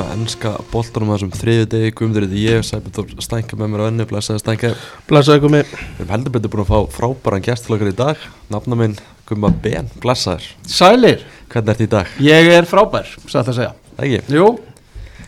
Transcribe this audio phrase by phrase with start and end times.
[0.00, 1.92] Hlustundur að að ennska boltanum á þessum þriðu degi.
[1.98, 4.70] Guðmundur, ég, Sæbjörn Stænka með mér á enni Blesaði Stænka
[5.08, 8.22] Blessaði komi Við erum heldur betur búin að fá frábæran gestlokar í dag.
[8.52, 8.96] Nafna minn
[9.28, 12.14] Guðma Ben, Blesaður Sælir, Hvernig ert í dag?
[12.24, 13.72] ég er frábær, satt að segja.
[14.00, 14.20] Ekki?
[14.32, 14.46] Jú,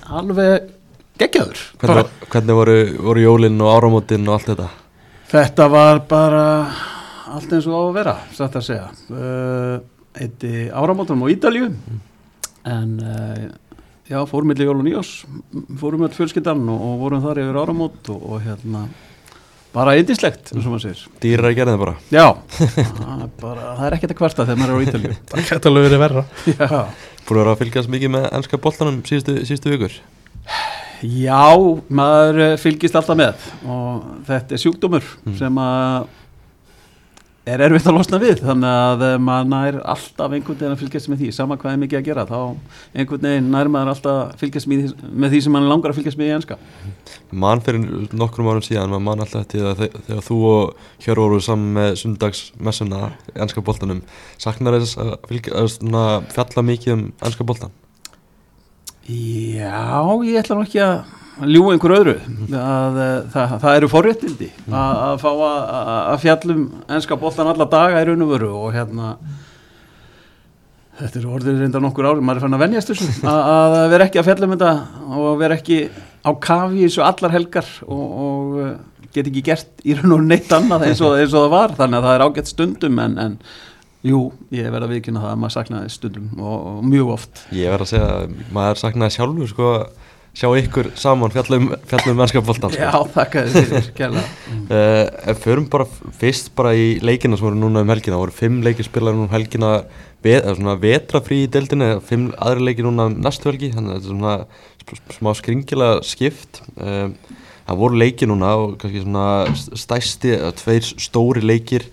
[0.09, 0.71] alveg
[1.21, 1.65] geggjaður.
[1.83, 2.77] Hvernig, hvernig voru,
[3.11, 4.69] voru jólinn og áramótin og allt þetta?
[5.33, 6.47] Þetta var bara
[7.33, 8.87] allt eins og á að vera, satt að segja.
[9.13, 9.77] Uh,
[10.13, 11.71] Eitti áramótunum á Ídalju
[12.69, 13.47] En uh,
[14.13, 15.15] já, fórum milli jól og nýjós
[15.81, 18.87] Fórum með fjölskyldan og, og vorum þar yfir áramót og, og hérna
[19.73, 21.05] Bara eindislegt, eins og maður segir.
[21.23, 21.93] Dýrar að gera það bara.
[22.13, 22.27] Já,
[22.99, 25.71] það er, bara, það er ekkert að kvarta þegar maður er á Ídalju Það gæti
[25.71, 26.25] alveg verið verra.
[27.23, 29.97] Búin að vera að fylgjast mikið með ennska boltanum síðustu, síðustu vikur?
[31.03, 31.47] Já,
[31.89, 33.47] maður fylgist alltaf með.
[33.65, 35.09] Og þetta er sjúkdómur
[35.41, 36.13] sem að
[37.43, 41.23] er erfitt að losna við þannig að maður nær alltaf einhvern veginn að fylgjast með
[41.25, 42.37] því sama hvað er mikið að gera þá
[43.03, 46.21] einhvern veginn nær maður alltaf að fylgjast með, með því sem maður langar að fylgjast
[46.21, 46.59] með í enska.
[47.43, 51.33] Man fyrir nokkrum árum síðan maður man alltaf til að þe- þegar þú og Hjörvar
[51.33, 53.01] voru saman með sundagsmessuna
[53.33, 54.05] í ennska boltanum
[54.39, 57.75] saknar þess að, fylgja, að fjalla mikið um ennska boltan
[59.03, 61.01] Já, ég ætla nú ekki að
[61.49, 62.15] ljúa einhver öðru.
[62.53, 65.57] Að, uh, það, það eru forréttindi að, að fá að,
[66.13, 66.63] að- fjallum
[66.99, 69.15] enska boltan alla daga í raun og veru og hérna
[71.01, 73.09] þetta eru orðið reynda nokkur ári maður er fann að venjast þessu.
[73.33, 73.43] Að,
[73.81, 74.73] að vera ekki að fjallum þetta
[75.19, 75.79] og vera ekki
[76.23, 78.73] á kafi í þessu allar helgar og, og uh,
[79.17, 81.75] get ekki gert í raun og neitt annað eins og, eins og það var.
[81.81, 83.35] Þannig að það er ágætt stundum en, en
[84.07, 84.21] jú,
[84.55, 87.43] ég verð að viðkynna það að maður saknaði stundum og, og mjög oft.
[87.57, 89.73] Ég verð að segja að maður saknaði sjálfur sko
[90.33, 93.03] sjá ykkur saman fjalla um, fjalla um ennska boltan Já, sko.
[93.17, 94.25] þakka þér fyrir, kærlega
[94.63, 95.85] uh, En förum bara
[96.21, 99.29] fyrst bara í leikina sem voru núna um helgina Það voru fimm leikir spilaði núna
[99.29, 99.73] um helgina
[100.25, 103.93] ve, eða svona vetrafrí í deildinni eða fimm aðri leikir núna um næstu helgi þannig
[103.93, 106.63] að þetta er svona smá skringilega skipt.
[106.77, 107.17] Um,
[107.63, 111.85] Það voru leikir núna og kannski svona st- stærsti, eða tveir stóri leikir.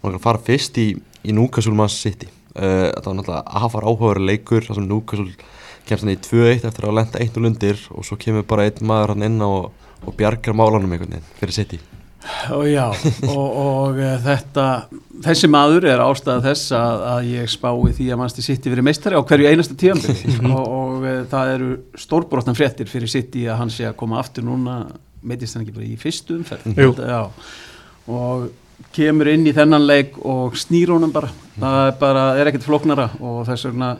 [0.00, 0.86] Maður fara fyrst í,
[1.28, 2.26] í Man City.
[2.56, 5.34] Uh, þetta var náttúrulega afar áhugaður leikur þar sem Newcastle
[5.90, 9.14] kemst hann í 2-1 eftir að lenda 1-0 undir og svo kemur bara einn maður
[9.14, 11.80] hann inn á og, og bjargar málanum einhvern veginn fyrir City.
[12.52, 12.84] Og já,
[13.32, 14.64] og, og uh, þetta
[15.24, 19.16] þessi maður er ástæða þess að, að ég spái því að mannstu City verið meistari
[19.16, 21.70] á hverju einasta tíðanbyrði og, og uh, það eru
[22.04, 24.82] stórbrottan fréttir fyrir City að hann sé að koma aftur núna
[25.24, 26.68] meitist hann ekki bara í fyrstu umferð?
[28.10, 28.50] Og
[28.96, 31.28] kemur inn í þennan leik og snýr honum bara.
[31.60, 33.90] Það er bara, er ekkert flóknara og þess vegna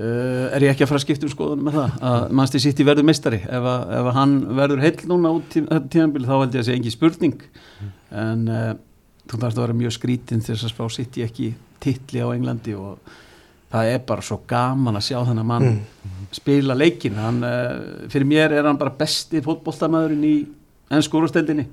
[0.00, 1.96] Uh, er ég ekki að fara að skipta um skoðunum með það?
[2.08, 3.40] Að mannstu sitt í verður meistari?
[3.44, 6.62] Ef, að, ef að hann verður heill núna út í þetta tíðanbíl þá held ég
[6.62, 7.42] að sé engi spurning.
[8.22, 8.70] En uh,
[9.26, 11.50] þú þarfst að vera mjög skrítin til þess að spá sitt í ekki
[11.84, 13.12] titli á Englandi og
[13.70, 15.68] það er bara svo gaman að sjá þennan mann
[16.34, 20.34] spila leikin hann, uh, fyrir mér er hann bara besti fótboltamæðurinn í
[20.90, 21.68] enn skórasteldinni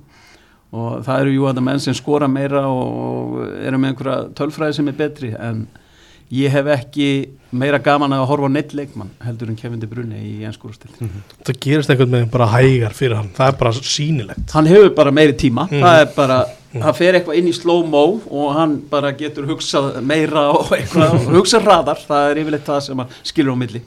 [0.77, 4.77] og það eru jú að það menn sem skora meira og eru með einhverja tölfræði
[4.77, 5.65] sem er betri en
[6.33, 7.09] ég hef ekki
[7.55, 11.59] meira gaman að horfa á neitt leikmann heldur en Kevin De Bruyne í ennskúrastil Það
[11.63, 13.29] gerist einhvern veginn bara hægar fyrir hann.
[13.37, 14.51] Það er bara sýnilegt.
[14.51, 15.63] Hann hefur bara meiri tíma.
[15.71, 15.79] Mhm.
[15.85, 16.39] það er bara,
[16.73, 21.31] það fer eitthvað inn í slow-mo og hann bara getur hugsað meira og eitthvað, og
[21.37, 22.03] hugsað hraðar.
[22.09, 23.81] Það er yfirleitt það sem hann skilur á milli.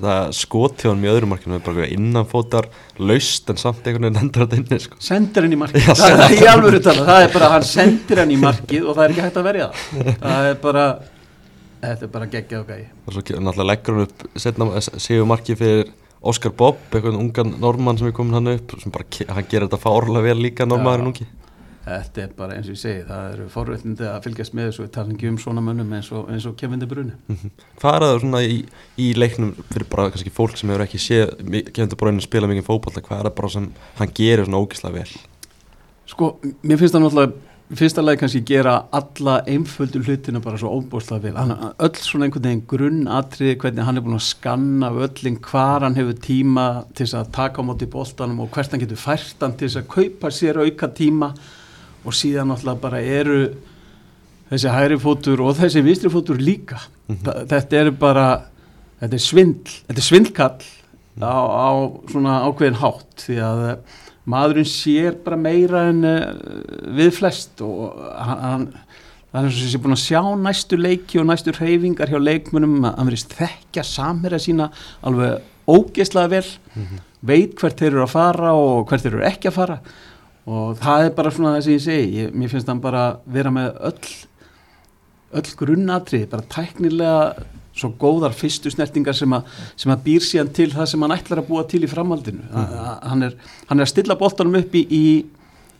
[0.00, 4.56] Það skoti hann í öðrum markinu bara innanfótar laust en samt einhvern veginn endur þetta
[4.62, 4.96] inni sko.
[4.98, 8.24] sendir hann í markið, Já, það er í alvöru tala það er bara, hann sendir
[8.24, 10.14] hann í markið og það er ekki hægt að verja það.
[10.22, 10.86] Það er bara
[11.82, 15.58] þetta er bara geggjað og gæi og svo náttúrulega leggur hann upp setna, séu marki
[15.58, 19.66] fyrir Óskar Bob, einhvern ungan normann sem er komin hann upp sem bara, hann gerir
[19.66, 21.26] þetta fárlega vel líka normaðurinn ungi
[21.82, 25.30] Þetta er bara eins og ég segi, það eru forréttindi að fylgjast með þessu, ekki
[25.32, 27.16] um svona mönnum eins og, eins og Kevin De Bruyne.
[27.80, 28.60] Hvað er það svona í,
[29.02, 31.32] í leiknum fyrir bara kannski fólk sem hefur ekki séð
[31.72, 33.66] Kevin De Bruyne spila mikið fótballa, hvað er það bara sem
[33.98, 35.16] hann gerir svona ógislega vel?
[36.12, 36.28] Sko,
[36.62, 41.36] mér finnst það náttúrulega, fyrsta lagi kannski gera alla einföldu hlutina bara svo óbúslega vel.
[41.38, 45.96] Hann, öll svona einhvern veginn grunnatriði, hvernig hann er búin að skanna öllin hvar hann
[45.96, 49.56] hefur tíma til þess að taka á móti boltanum og hvert hann getur fært hann
[49.56, 51.32] til þess að kaupa sér auka tíma
[52.04, 53.40] og síðan náttúrulega bara eru
[54.52, 56.80] þessi hægri fótur og þessi vinstri fótur líka.
[57.08, 58.26] Þa- Þetta er bara,
[59.00, 60.70] þetta er svindl, þetta er svindlkall
[61.24, 61.68] á, á
[62.10, 63.62] svona ákveðin hátt því að
[64.30, 66.26] maðurinn sér bara meira en uh,
[66.98, 68.68] við flest og hann,
[69.32, 73.36] hann þessi búin að sjá næstu leiki og næstu reyfingar hjá leikmunum að hann verðist
[73.38, 74.68] þekkja samherja sína
[75.02, 76.46] alveg ógeðslega vel
[77.22, 79.78] veit hvert þeir eru að fara og hvert þeir eru ekki að fara.
[80.50, 83.52] Og það er bara svona það sem ég segi ég, mér finnst hann bara vera
[83.54, 84.14] með öll
[85.32, 87.46] öll grunnatrið, bara tæknilega
[87.76, 89.42] svo góðar fyrstu snertingar sem, a,
[89.80, 92.50] sem að býr síðan til það sem hann ætlar að búa til í framhaldinu mm
[92.52, 92.98] -hmm.
[93.08, 93.36] hann, er,
[93.68, 95.04] hann er að stilla boltanum upp í, í,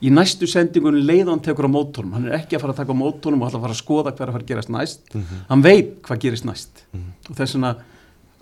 [0.00, 3.03] í næstu sendingunni leiðan tekur á mótónum, hann er ekki að fara að taka á
[3.03, 5.44] mótónum og að fara að skoða hvað er að fara að gerast næst mm -hmm.
[5.49, 7.31] hann veit hvað gerist næst mm -hmm.
[7.31, 7.77] og þess vegna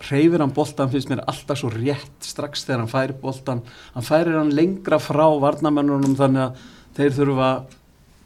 [0.09, 3.61] reyfir hann boltan finnst mér alltaf svo rétt strax þegar hann færi boltan
[3.93, 6.55] hann færir hann lengra frá varnamennunum þannig að
[6.95, 7.49] þeir þurfa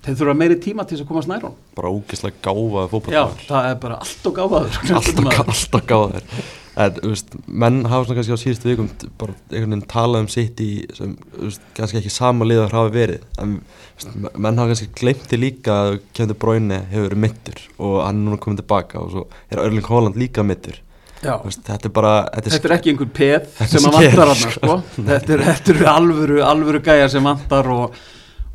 [0.06, 3.48] þeir þurfa meiri tíma til þess að komast nær hún bara ógeðslega gáfaði fókbaltar já,
[3.48, 4.78] það er bara allt og gáfaður.
[5.00, 6.46] Alltaf, alltaf gáfaður.
[6.76, 10.60] En, veist, menn hafa svona kannski á síðustu vikum bara einhvern veginn talað um sitt
[10.60, 14.90] í sem veist, kannski ekki sama lið að hafa verið en veist, menn hafa kannski
[15.00, 19.14] glemti líka að Kjöndur Bráni hefur verið mittur og hann er núna komið tilbaka og
[19.14, 20.82] svo er Örling Hóland líka mittur
[21.24, 24.76] þetta er bara þetta er, þetta er ekki einhver peð sem að vantar hann sko.
[24.98, 25.40] þetta
[25.78, 27.96] er alvöru, alvöru gæja sem vantar og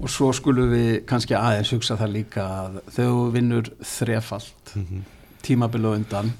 [0.01, 4.87] og svo skulum við kannski aðeins hugsa það líka að þegar þú vinnur þrefalt mm
[4.87, 5.03] -hmm.
[5.43, 6.33] tímabilu undan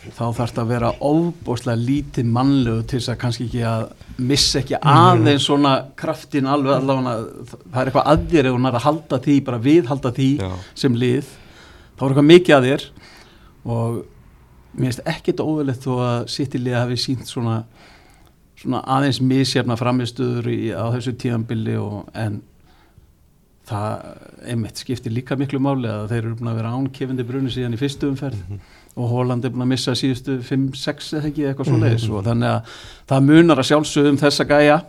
[0.00, 3.82] þá þarf þetta að vera óbúslega lítið mannlegu til þess að kannski ekki að
[4.16, 5.02] missa ekki mhm.
[5.02, 7.14] aðeins svona kraftin alveg allavega
[7.66, 10.50] það er eitthvað aððir eða hún er að halda því bara viðhalda því Já.
[10.74, 11.24] sem lið
[11.96, 12.86] þá er eitthvað mikið að þér
[13.64, 14.00] og
[14.72, 17.56] mér finnst ekki þetta óverlegt þó að sittilið hafi sínt svona,
[18.56, 21.76] svona aðeins misjafna framistuður á þessu tímanbili
[22.14, 22.40] en
[23.70, 27.76] það einmitt skiptir líka miklu máli að þeir eru búin að vera ánkefindi brunni síðan
[27.76, 28.80] í fyrstu umferð mm -hmm.
[28.96, 32.18] og Holland er búin að missa síðustu 5-6 eða ekki eitthvað svo leiðis mm -hmm.
[32.18, 32.60] og þannig að
[33.12, 34.80] það munar að sjálfsögum þessa gæja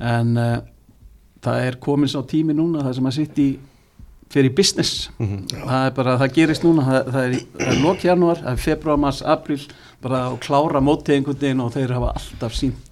[0.00, 0.58] en uh,
[1.42, 3.48] það er komin sá tími núna það sem að sitt í
[4.30, 5.68] fyrir business mm -hmm.
[5.68, 8.98] það er bara, það gerist núna það, það er, er lok januar, það er februar,
[8.98, 9.60] mars, april
[10.02, 12.87] bara að klára mótið einhvern veginn og þeir hafa alltaf sínt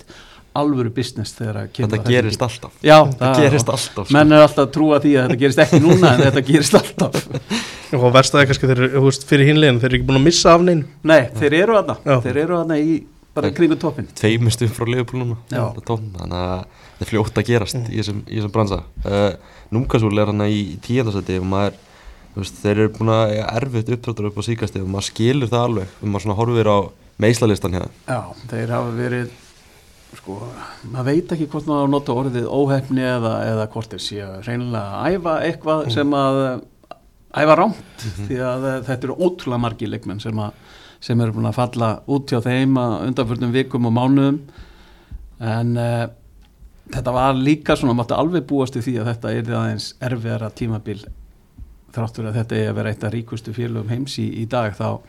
[0.61, 2.77] alvöru business þegar að kemur þetta gerist alltaf.
[2.85, 4.07] Já, það gerist alltaf sko.
[4.17, 7.21] menn er alltaf að trúa því að þetta gerist ekki núna en þetta gerist alltaf.
[7.97, 10.83] Og verstaði kannski þeir eru fyrir hinlegin þeir eru ekki búin að missa af neinn.
[11.07, 12.97] Nei, þeir eru aðna þeir eru aðna í
[13.37, 15.37] bara kringu toppin tveimustum frá núna.
[15.51, 16.67] Þannig að
[16.97, 17.89] það er fljótt að gerast mm.
[17.91, 18.83] í þessum, þessum bransa.
[19.05, 21.81] Uh, Númkasúl er hann í tíendarsæti og maður
[22.37, 25.99] veist, þeir eru búin að erfitt upptráttur upp á síkasti og maður skilur það alveg.
[26.01, 26.79] Og maður horfir á
[27.23, 27.93] meislalistan hérna.
[28.09, 28.21] Já,
[28.53, 29.35] þeir hafa verið
[30.15, 30.39] sko,
[30.93, 35.17] maður veit ekki hvort maður nota orðið óhefni eða, eða hvort þeir séu reynilega að
[35.17, 35.95] æfa eitthvað mm.
[35.97, 36.41] sem að
[37.37, 38.29] æfa rámt mm -hmm.
[38.29, 40.53] því að þetta eru ótrúlega margi leikmenn sem, að,
[41.01, 44.41] sem eru búin að falla út hjá þeim undanfjörnum vikum og mánuðum
[45.41, 46.07] en uh,
[46.95, 51.01] þetta var líka svona, maður alveg búast í því að þetta er aðeins erfiðara tímabil
[51.97, 55.01] þráttur að þetta er að vera eitt af ríkustu félögum heims í, í dag þá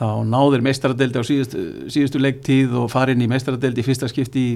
[0.00, 1.62] þá náður meistaradeldi á síðustu,
[1.92, 4.52] síðustu leiktíð og farin í meistaradeldi í fyrsta skipti í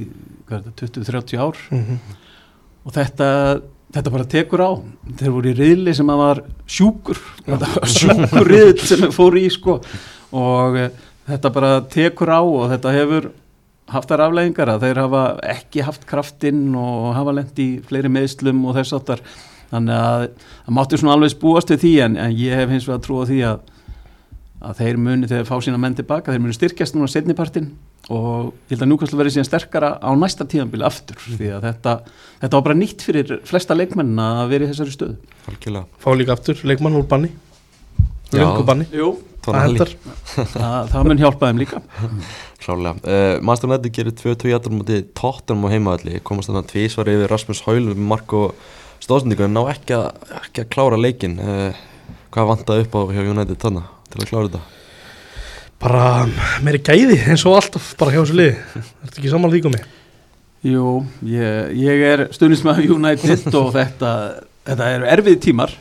[0.48, 1.60] 20-30 ár.
[1.68, 2.18] Mm -hmm.
[2.88, 3.28] og þetta,
[3.92, 4.72] þetta bara tekur á.
[5.20, 7.20] Þeir voru í riðli sem að var sjúkur.
[7.98, 9.80] Sjúkur riðl sem fór í sko.
[10.32, 10.88] Og uh,
[11.28, 13.30] þetta bara tekur á og þetta hefur
[13.92, 18.64] haft þar afleggingar að þeir hafa ekki haft kraftinn og hafa lendt í fleiri meðslum
[18.64, 19.20] og þess aftar
[19.68, 20.24] þannig að
[20.64, 23.40] það máttu svona alveg spúast við því en, en ég hef hins vegar trúið því
[23.50, 23.73] að
[24.64, 27.70] að þeir muni þegar fá sína menn tilbaka þeir muni styrkjast núna setnipartin
[28.12, 31.36] og ég held að núkvæmslega verði síðan sterkara á næsta tíðanbili aftur mm.
[31.40, 31.94] því að þetta,
[32.42, 35.36] þetta var bara nýtt fyrir flesta leikmenn að vera í þessari stöðu.
[35.52, 36.00] Algjörlega.
[36.04, 37.30] Fá líka aftur, leikmann úr banni.
[38.34, 38.88] Löngu banni.
[39.44, 41.80] Það, það mun hjálpa þeim líka.
[42.64, 47.10] Klálega uh, Master Netti gerir 2-2 jættur mútið tóttunum á heimaðalli komast þannig að tvísvar
[47.12, 48.40] yfir Rasmus Haul Marko
[49.04, 50.06] Stóðsendíkur ná ekki að,
[50.40, 51.76] ekki að klára leikin uh,
[52.32, 54.62] hvað vantaði upp á hjá United þannig til að klára þetta?
[55.84, 56.06] Bara
[56.64, 59.86] meiri gæði eins og alltaf bara hjá þessu liði Er þetta ekki samanlega því komið?
[60.64, 60.90] Jú,
[61.28, 64.12] ég, ég er stundismæður United og þetta
[64.64, 65.72] þetta eru erfið tímar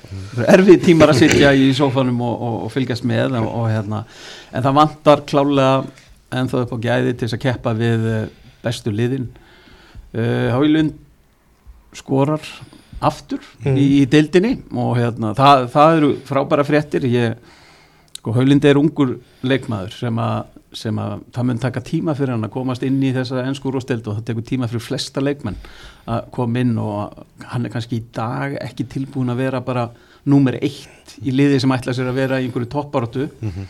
[0.44, 4.04] erfið tímar að sitja í sófanum og, og, og fylgjast með og, og hérna
[4.52, 5.78] en það vantar klálega
[6.34, 8.28] en þá upp á gæði til þess að keppa við eh,
[8.64, 9.30] bestu liðin
[10.18, 10.98] uh, Hálund
[11.96, 12.44] skorar
[13.04, 13.76] aftur mm.
[13.78, 17.52] í, í deildinni og hérna það, það eru frábæra fréttir ég
[18.24, 22.48] Sko Haulindi er ungur leikmaður sem að, sem að það mun taka tíma fyrir hann
[22.48, 25.58] að komast inn í þessa ennskur úrstild og það tekur tíma fyrir flesta leikmenn
[26.08, 27.18] að koma inn og
[27.50, 29.90] hann er kannski í dag ekki tilbúin að vera bara
[30.32, 33.68] númer eitt í liði sem ætla sér að vera í einhverju topparötu mm -hmm.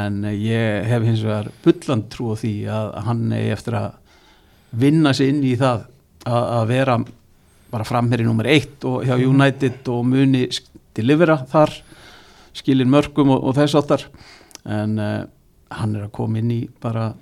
[0.00, 3.92] en ég hef hins vegar bulland trú á því að hann er eftir að
[4.70, 5.86] vinna sig inn í það
[6.26, 6.98] að, að vera
[7.70, 9.28] bara framherri númer eitt og hjá mhm.
[9.28, 10.48] United og muni
[10.94, 11.70] delivera þar
[12.58, 14.04] skilin mörgum og, og þess áttar
[14.68, 15.24] en uh,
[15.74, 17.12] hann er að koma inn í bara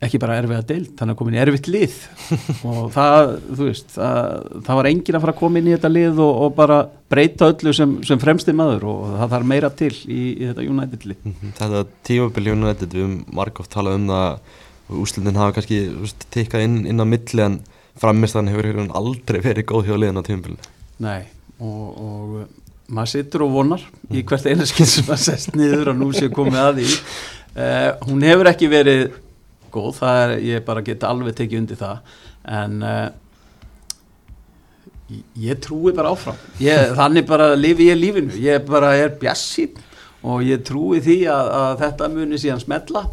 [0.00, 1.96] ekki bara erfiða deild, hann er komin í erfitt lið.
[2.68, 5.90] Og það, þú veist það, það var engin að fara að koma inn í þetta
[5.92, 6.78] lið og, og bara
[7.12, 11.04] breyta öllu sem, sem fremsti maður og það þarf meira til í, í þetta United
[11.10, 11.20] lið.
[11.28, 11.52] Mhm.
[11.58, 14.56] Þetta tímabili United, við höfum margóft talað um það
[15.04, 15.82] úslutin hafa kannski
[16.32, 17.60] tikkað inn, inn á milli en
[18.00, 20.72] framistan hefur hefur aldrei verið góð hjá liðan á tímabilinu.
[21.04, 21.28] Nei,
[21.60, 22.59] og, og
[22.90, 26.60] maður situr og vonar í hvert einaskinn sem maður sest niður og nú sé komið
[26.62, 26.98] að því.
[27.50, 29.04] Uh, hún hefur ekki verið
[29.70, 32.14] góð, það er, ég bara geta alveg tekið undir það
[32.60, 33.08] en uh,
[35.38, 36.38] ég, trúi bara áfram.
[36.62, 38.36] Ég, þannig bara lifi ég lífinu.
[38.42, 39.78] Ég bara er bjassinn
[40.20, 43.06] og ég trúi því að, að þetta muni síðan smetla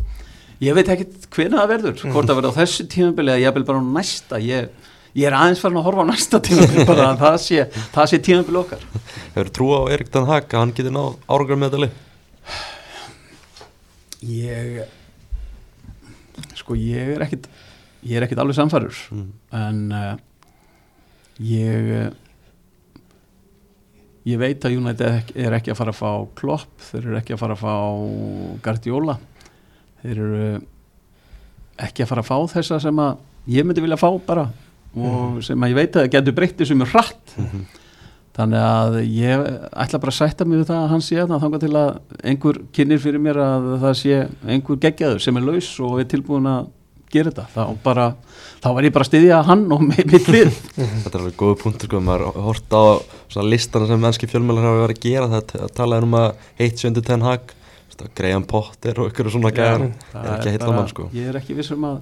[0.64, 3.66] ég veit ekkert hvernig það verður hvort það verður á þessu tímabili eða ég vil
[3.68, 4.40] bara næsta.
[4.42, 4.70] Ég,
[5.18, 7.64] ég er aðeins farin að horfa á næsta tímabili bara að það sé,
[8.12, 8.84] sé tímabili okkar
[9.36, 11.96] Hefur trú á Erik Dan Hag að hann geti náð árangur með þetta lið?
[14.28, 14.80] ég
[16.58, 17.46] sko ég er ekkit
[18.08, 19.28] ég er ekkit alveg samfærur Mm.
[19.58, 20.16] en uh,
[21.42, 22.14] ég
[24.28, 27.42] ég veit að United er ekki að fara að fá Klopp, þeir eru ekki að
[27.44, 27.74] fara að fá
[28.66, 29.16] Guardiola
[30.02, 30.42] þeir eru
[31.88, 33.22] ekki að fara að fá þessa sem að
[33.54, 34.50] ég myndi vilja fá bara
[34.98, 37.36] og sem að ég veit að það getur breytt þessu mjög hratt.
[38.38, 41.60] Þannig að ég ætla bara að sætta mig við það að hann sé að þanga
[41.64, 41.88] til að
[42.32, 46.50] einhver kynir fyrir mér að það sé einhver geggjaður sem er laus og er tilbúin
[46.52, 46.68] að
[47.10, 47.48] gera þetta.
[47.56, 48.06] Þá bara,
[48.62, 50.58] þá var ég bara að styðja hann og með mitt lið.
[51.06, 52.84] Þetta er alveg góð punktur sko, maður hort á
[53.48, 56.28] listana sem mennski fjölmjölar hafa verið að gera það að tala um að
[56.60, 57.56] heitt sjöndi ten hag
[58.16, 61.08] Graham Potter og ykkur svona gæðar Það er ekki að heilla mann sko.
[61.16, 61.98] ég er ekki vissum að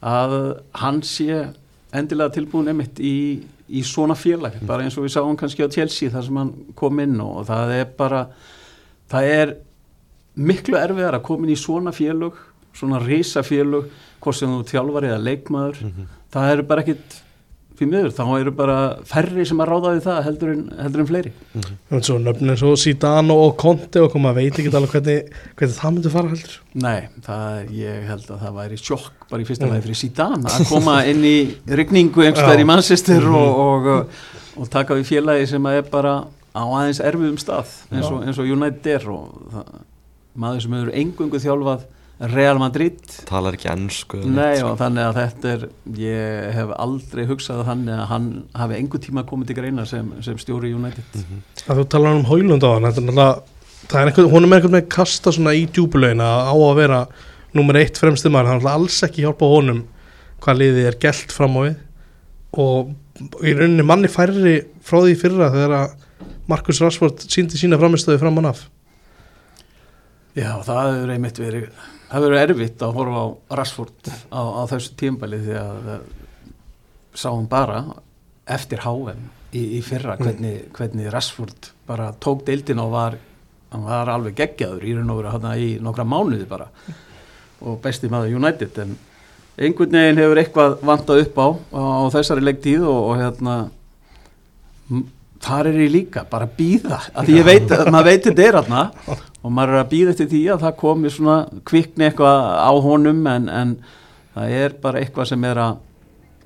[0.00, 0.36] að
[0.80, 1.48] hann sé
[1.92, 6.12] endilega tilbúin emitt í, í svona félag bara eins og við sáum kannski á Chelsea
[6.12, 8.22] þar sem hann kom inn og það er bara
[9.10, 9.56] það er
[10.40, 12.38] miklu erfiðar að koma inn í svona félög
[12.76, 13.90] svona risafélög
[14.20, 15.82] hvort sem þú þjálfar eða leikmaður.
[16.30, 17.18] Það eru bara ekkit
[17.80, 21.08] fyrir miður, þá eru bara færri sem að ráða við það heldur en, heldur en
[21.08, 21.32] fleiri.
[21.90, 25.94] En svo nöfnir svo Zidane og Conte og koma, veit ekki alveg hvernig, hvernig það
[25.96, 26.58] myndi fara heldur.
[26.84, 30.66] Nei, það, ég held að það væri sjokk bara í fyrsta lagi fyrir Zidane að
[30.70, 31.36] koma inn í
[31.80, 34.20] rigningu einhverstaðar í Manchester og, og,
[34.60, 36.18] og taka við félagi sem að er bara
[36.50, 39.72] á aðeins erfiðum stað eins og, eins og United er og það,
[40.40, 41.88] maður sem hefur engungu þjálfað
[42.20, 42.98] Real Madrid.
[43.28, 45.62] Talar ekki ennsku Nei og þannig að þetta er
[45.96, 48.26] ég hef aldrei hugsað þannig að hann
[48.60, 51.22] hafi engu tíma komið til greina sem, sem stjóri United.
[51.64, 54.76] Að þú talar um Hólund á hann er það er einhvern, hún er með einhvern
[54.76, 56.98] veginn kasta svona í djúbulögin á að vera
[57.56, 59.80] nummer eitt fremsti maður, hann er alls ekki hjálpa honum
[60.44, 61.78] hvað liðið er gælt fram á við.
[62.60, 62.92] Og
[63.46, 65.96] í rauninni manni færri frá því fyrra þegar að
[66.50, 68.66] Markus Rashford síndi sína framistöðu fram hann af
[70.36, 73.26] Já, það hefur einmitt verið það verið erfitt að horfa á
[73.60, 76.06] Rashford á, á þessu tímbæli því að eh,
[77.14, 77.82] sáum bara
[78.50, 83.18] eftir HM í, í fyrra hvernig, hvernig Rashford bara tók deildin og var
[83.70, 86.66] var alveg geggjaður í raun og veru hann í nokkra mánuði bara.
[87.60, 88.96] Og besti maður United en
[89.60, 93.56] einhvern veginn hefur eitthvað vantað upp á á, á þessari leiktíð og, og hérna
[95.40, 98.44] þar er ég líka, bara að býða að því ég veit, að maður veit þetta
[98.44, 98.82] er hérna
[99.40, 101.36] og maður er að býða eftir því að það komi svona
[101.70, 103.76] kvikni eitthvað á honum en, en
[104.34, 105.78] það er bara eitthvað sem er að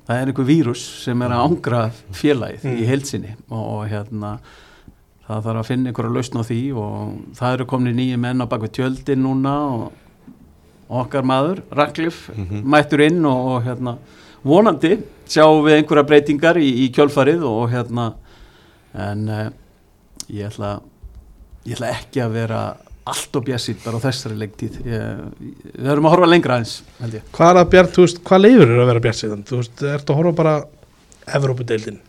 [0.05, 1.81] það er einhver vírus sem er að ángra
[2.15, 4.37] félagið í heilsinni og, og hérna
[5.25, 8.51] það þarf að finna einhverja lausn á því og það eru komni nýju menn á
[8.51, 9.85] bakvið tjöldin núna og
[11.01, 12.27] okkar maður, Raklif
[12.61, 13.97] mættur inn og, og hérna
[14.45, 18.11] vonandi sjáum við einhverja breytingar í, í kjölfarið og hérna
[18.95, 19.45] en uh,
[20.31, 20.73] ég ætla
[21.65, 22.63] ég ætla ekki að vera
[23.05, 24.79] allt og bjassið bara á þessari leiktíð.
[24.89, 25.21] Ég,
[25.75, 27.27] við höfum að horfa lengra eins held ég.
[27.35, 29.85] Hvað er að bjart, þú veist, hvað leifur er að vera bjart síðan, þú veist,
[29.93, 30.55] ertu að horfa bara
[31.35, 31.99] Evrópudeildin,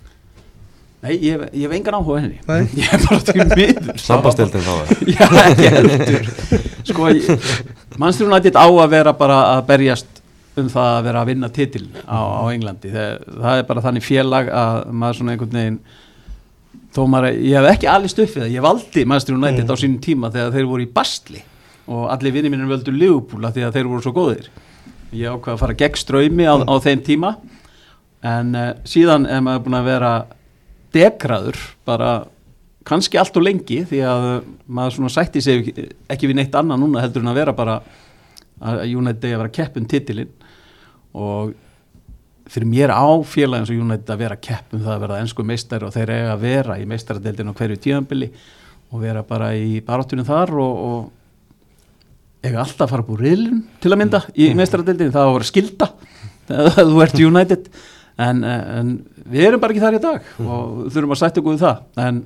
[1.06, 2.38] Nei, ég, hef- ég hef engan áhuga henni.
[2.48, 2.66] Nei.
[2.80, 3.98] ég er bara til miður.
[4.00, 4.72] Sambastildin þá
[5.14, 6.30] Já, ekki heldur.
[6.88, 7.10] Sko,
[8.00, 10.22] mannstur hún að á að vera bara að berjast
[10.56, 12.90] um það að vera að vinna titil á, á Englandi.
[12.94, 13.14] Það,
[13.44, 15.78] það er bara þannig félag að maður svona einhvern veginn
[16.96, 20.30] þó maður, ég hef ekki alveg stuffið það, ég valdi mannstur hún á sínum tíma
[20.32, 21.42] þegar þeir voru í bastli
[21.86, 24.48] og allir vinni mínir völdu Liverpool af því að þeir voru svo góðir.
[25.14, 27.34] Ég ákvað að fara gegn ströymi á, á þeim tíma.
[28.26, 30.14] En uh, síðan er maður búin að vera
[30.96, 32.10] degraður bara
[32.86, 36.58] kannski allt og lengi því að uh, maður svona sætti sig ekki, ekki við neitt
[36.58, 37.78] annað núna heldur en að vera bara
[38.56, 40.34] að United eigi að vera keppun titilinn.
[41.16, 41.54] Og
[42.50, 45.94] fyrir mér á félagin sem United að vera keppum það að vera ennsku meistari og
[45.94, 48.30] þeir eiga að vera í meistaradeildin á hverju tíðanbili
[48.92, 53.92] og vera bara í baráttunum þar og, og eiga alltaf að fara úr riðlun til
[53.92, 55.90] að mynda í meistaradeildinni, það á að vera skilda
[56.46, 57.70] þegar þú ert United.
[58.16, 58.92] En, en
[59.28, 61.80] við erum bara ekki þar í dag og þurfum að okkur við það.
[62.06, 62.20] En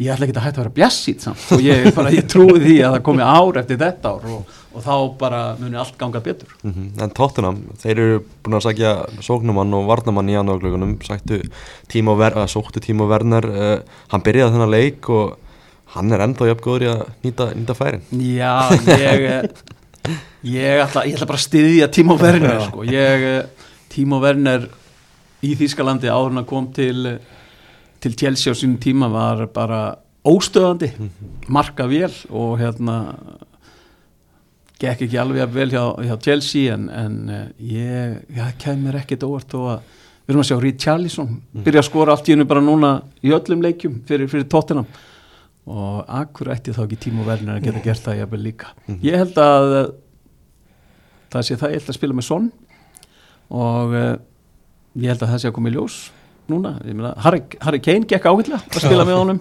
[0.00, 1.42] ég ætla ekki að hætta að vera bjassít samt.
[1.56, 4.84] Og ég, bara, ég trúi því að það komi ár eftir þetta ár og, og
[4.86, 6.54] þá bara muni allt ganga betur.
[6.64, 6.86] Mhm.
[7.04, 8.94] En Tottenham, þeir eru búin að sagja
[9.26, 11.42] sóknumann og varnamann í janúarglögunum sagtu
[11.92, 13.50] Tímo Werner, sóktu Tímo Werner.
[13.50, 15.36] Uh, hann byrjaði þennan leik og
[15.96, 18.06] hann er ennþá jafn góður í að nýta, nýta færin.
[18.24, 18.54] Já,
[18.96, 19.26] ég
[20.46, 22.86] ég ætla, ég ætla bara að styðja Timo Werner sko.
[22.88, 23.26] ég,
[23.92, 24.68] Timo Werner
[25.44, 27.18] í Þýskalandi áður að kom til
[28.00, 30.90] til Chelsea á sínum tíma var bara óstöðandi
[31.48, 32.96] marka vel og hérna
[34.80, 39.26] gekk ekki alveg jafn vel hjá, hjá Chelsea en, en eh, ég, ég kemur ekkert
[39.28, 41.30] óvart og að við erum að sjá Reed Charlison
[41.64, 42.92] byrja að skora allt í hennu bara núna
[43.24, 44.86] í öllum leikjum fyrir, fyrir Tottenham.
[45.70, 48.70] Og akkur ætti þá ekki Timo Werner að geta gert það jafnvel líka.
[49.04, 49.90] Ég held að eh,
[51.34, 52.48] það sé það, ég held að spila með Son
[53.50, 54.14] og uh,
[54.94, 55.98] ég held að það sé að koma í ljós
[56.50, 59.38] núna, ég meina, Harry, Harry Kane gekk ágætlega að spila með honum.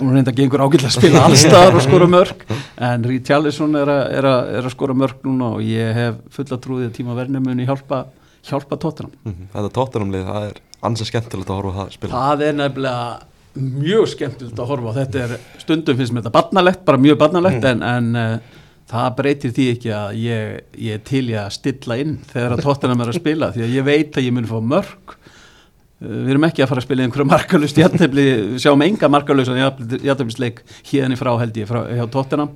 [0.00, 2.44] hún reynda gengur ágætlega að spila allstaðar og skora mörg
[2.88, 4.28] en Reed Charlison er, að- er,
[4.60, 8.04] er skora mörg núna og ég hef fulla trúið að Tíma Werner muni hjálpa,
[8.48, 9.12] hjálpa Tottenham.
[9.24, 9.50] Mhm.
[9.54, 12.12] Þetta Tottenham lið, það er ansið skemmtilegt að horfa á það spila.
[12.22, 13.04] Það er nefnilega
[13.82, 14.96] mjög skemmtilegt að horfa á.
[15.02, 18.60] Þetta er stundum finnst mér þetta barnalegt, bara mjög barnalegt en, en uh,
[18.92, 20.54] það breytir því ekki að ég,
[20.88, 23.76] ég er til ég að stilla inn þegar að Tottenham er að spila því að
[23.76, 25.14] ég veit að ég mun fá mörg
[26.02, 28.24] við erum ekki að fara að spila einhverja markalust jættefli,
[28.62, 29.52] sjáum enga markalust
[30.02, 32.50] jætteflisleik hérna í frá held ég frá, hjá Tottenham.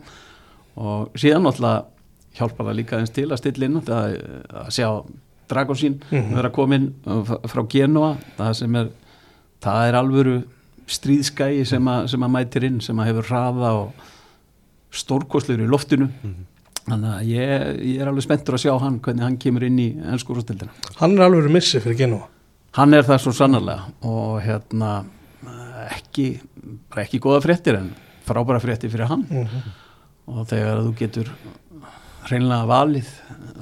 [0.77, 1.85] Og síðan náttúrulega
[2.37, 4.17] hjálpar það líka eins til að stilla inn að,
[4.65, 4.89] að sjá
[5.47, 6.35] Dragosín Mhm.
[6.35, 8.17] vera komin uh, frá Genoa.
[8.37, 8.89] Það sem er,
[9.63, 10.37] það er alvöru
[10.91, 13.93] stríðskæi sem, að- sem að mætir inn sem að hefur hraða og
[14.97, 16.09] stórkoslegur í loftinu.
[16.87, 19.87] Þannig að ég, ég er alveg spenntur að sjá hann hvernig hann kemur inn í
[20.07, 22.29] ennskúrastildina hann er alveg missi fyrir Genova
[22.77, 24.93] hann er það svo sannarlega og hérna
[25.93, 26.29] ekki,
[27.03, 27.91] ekki góða fréttir en
[28.27, 29.27] frábæra fréttir fyrir hann.
[29.31, 29.75] Mhm.
[30.27, 31.29] og þegar þú getur
[32.27, 33.11] hreinlega valið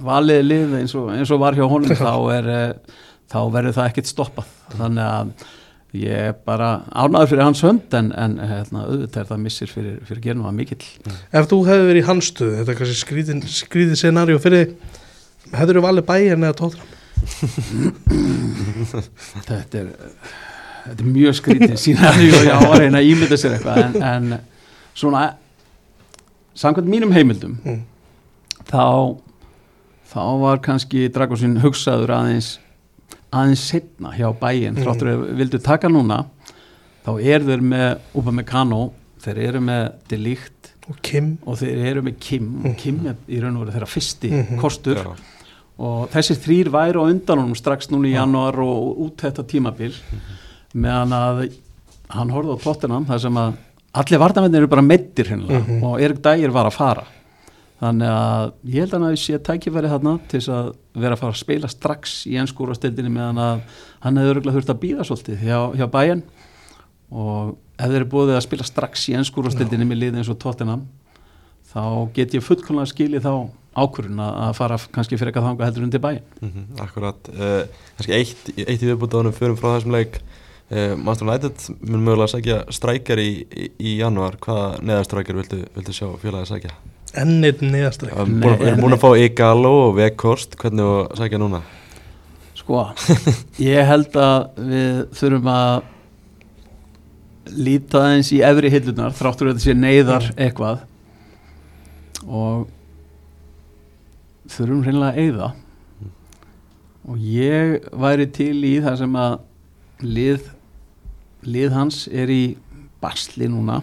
[0.04, 2.48] valið lið eins og, eins og var hjá honum þá, er,
[3.28, 4.54] þá verður það ekkert stoppað.
[4.72, 5.34] Þannig að
[5.94, 10.00] ég er bara ánæður fyrir hans hönd en, en hérna, auðvitað er það missir fyrir,
[10.08, 10.88] fyrir genum að mikill.
[11.30, 12.98] Ef þú hefði verið í hans stöðu þetta er kannski
[13.60, 14.98] skrítið, scenario fyrir þig,
[15.52, 17.03] hefður þú valið bæjarn eða tóttunum
[19.44, 19.90] þetta er,
[20.84, 23.94] þetta er mjög skrítið sínari og ég á að reyna að ímynda sér eitthvað en,
[24.02, 24.40] en
[24.96, 25.24] svona
[26.54, 27.80] samkvæmt mínum heimildum Mm.
[28.70, 29.16] þá
[30.14, 32.52] þá var kannski Dragosinn hugsaður aðeins
[33.34, 34.84] aðeins setna hjá bæinn Mm.
[34.84, 36.22] þráttur að vildu taka núna
[37.04, 38.92] þá er þeir með Upamecano
[39.24, 43.40] þeir eru með Delikt og Kim og þeir eru með Kim og Kim er í
[43.42, 44.58] raun og veru þeirra fyrsti Mhm.
[44.60, 45.14] kostur Já.
[45.78, 49.94] Og þessir þrýr væri á undan honum strax núna í janúar og út þetta tímabil.
[50.74, 51.42] Meðan að
[52.14, 53.56] hann horfði á Tottenham þar sem að
[53.94, 55.82] allir vartamennir eru bara meittir hennilega Mhm.
[55.84, 57.04] og Erik Dægir var að fara.
[57.82, 61.32] Þannig að ég held að hafi sé tækifæri þarna til þess að vera að fara
[61.32, 63.60] að spila strax í ennskúrastildinni meðan að
[64.00, 66.22] hann hefði örgulega þurft að býða svolítið hjá, hjá bæjan
[67.12, 70.86] og ef þeir eru búið að spila strax í ennskúrastildinni með liðið eins og Tottenham
[71.74, 71.82] þá
[72.14, 73.34] get ég fullkomlega skilið þá
[73.74, 77.64] ákvörun að að fara kannski fyrir eitthvað þanga heldur undir bæin Mhm, Akkurat, uh,
[77.98, 80.20] kannski eitt, eitt í viðbútaðunum förum frá þessum leik.
[80.70, 84.38] Uh, Master United mun mögulega að sækja strækjar í, í, í janúar.
[84.40, 86.70] Hvaða neðastrækjar viltu, viltu sjá félagið sækja?
[87.14, 91.18] ennir neðastræk Við erum búin- við erum búin að fá Igalo og Vekhorst hvernig þú
[91.20, 91.60] sækja núna?
[92.58, 92.80] Sko,
[93.62, 95.82] ég held að við þurfum að
[97.54, 100.82] líta eins í efri hillunar þráttur að þetta sé neyðar eitthvað
[102.26, 102.68] og
[104.50, 105.48] þurfum hreinlega að eyða.
[107.04, 109.34] Og ég væri til í það sem að
[110.04, 110.46] lið,
[111.44, 112.42] lið hans er í
[113.02, 113.82] basli núna.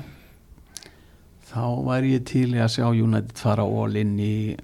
[1.52, 4.56] Þá væri ég til í að sjá United fara all inn í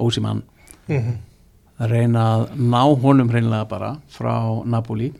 [0.00, 0.42] Ósimann
[0.88, 1.16] Mhm.
[1.80, 5.12] að reyna að ná honum hreinlega bara frá Napoli.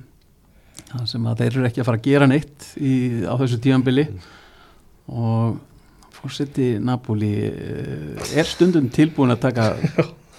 [0.93, 4.09] Það sem að þeir eru ekki að fara að gera neitt í, á þessu tíanbili
[5.09, 5.59] og
[6.23, 9.69] fórseti Napoli eh, er stundum tilbúin að taka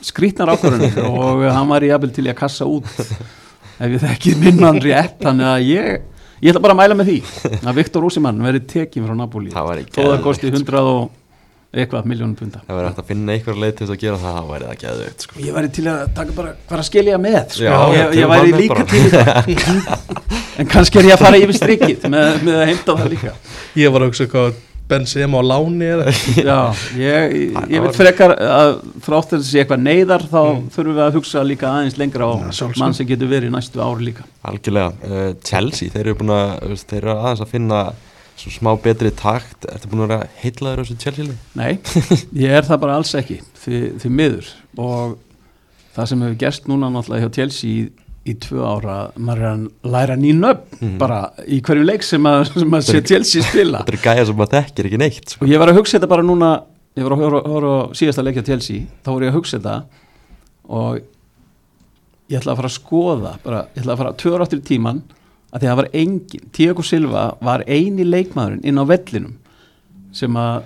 [0.03, 4.37] skrítnar ákvarðanir og hann var í jafnvel til í að kassa út ef ég þekki
[4.39, 5.89] minnan rétt þannig að ég
[6.43, 7.17] ég ætla bara að mæla með því
[7.63, 10.63] að Viktor Ósimann verið tekin frá Napoli þó það kosti sko.
[10.63, 11.11] 100 og
[11.73, 14.49] eitthvað miljónum punda Það hægt að finna einhver leið til þess að gera það, það
[14.51, 15.37] væri það geðveikt sko.
[15.41, 17.63] Ég væri til að taka bara, bara að skilja með sko.
[17.65, 18.85] Já, ég, ég með líka bara.
[18.91, 20.03] til það
[20.61, 23.33] En kannski er ég að fara yfir strikið með, með að heimta það líka
[23.81, 24.53] ég var að hugsa hvað
[24.89, 26.11] Benzema á láni eða?
[26.49, 26.57] Já,
[26.99, 27.35] ég,
[27.71, 28.73] ég, var- frekar að
[29.05, 30.65] þrátt að þessi eitthvað neyðar þá Mm.
[30.75, 34.09] þurfum við að hugsa líka aðeins lengra á Ja, mann sem getur verið næstu ári
[34.09, 34.25] líka.
[34.43, 37.79] Algjörlega, uh, Chelsea, þeir eru búin að, þeir eru aðeins að finna
[38.35, 41.35] svo smá betri takt, ertu búin að vera heitlaður á þessu Chelsea?
[41.55, 41.79] Nei,
[42.43, 44.47] ég er það bara alls ekki því, því miður.
[44.77, 45.17] Og
[45.95, 47.83] það sem hefur gerst núna náttúrulega hjá Chelsea í,
[48.25, 50.97] í tvö ára maður er að læra ný nöfn Mhm.
[50.97, 54.35] bara í hverju leik sem að, sem að sé Chelsea spila Þetta eru gæja sem
[54.35, 55.45] maður þekkir ekki neitt, sko.
[55.45, 56.63] og ég var að hugsa þetta bara núna
[56.95, 59.83] ég var að horfa, horfa síðasta leikja Chelsea þá voru ég að hugsa þetta
[60.69, 61.01] og
[62.29, 65.01] ég ætla að fara að skoða bara, ég ætla að fara tvö ára áttir tíman
[65.53, 69.33] að því að það var engin, Tiago Silva var eini leikmaðurinn inn á vellinum
[70.13, 70.63] sem að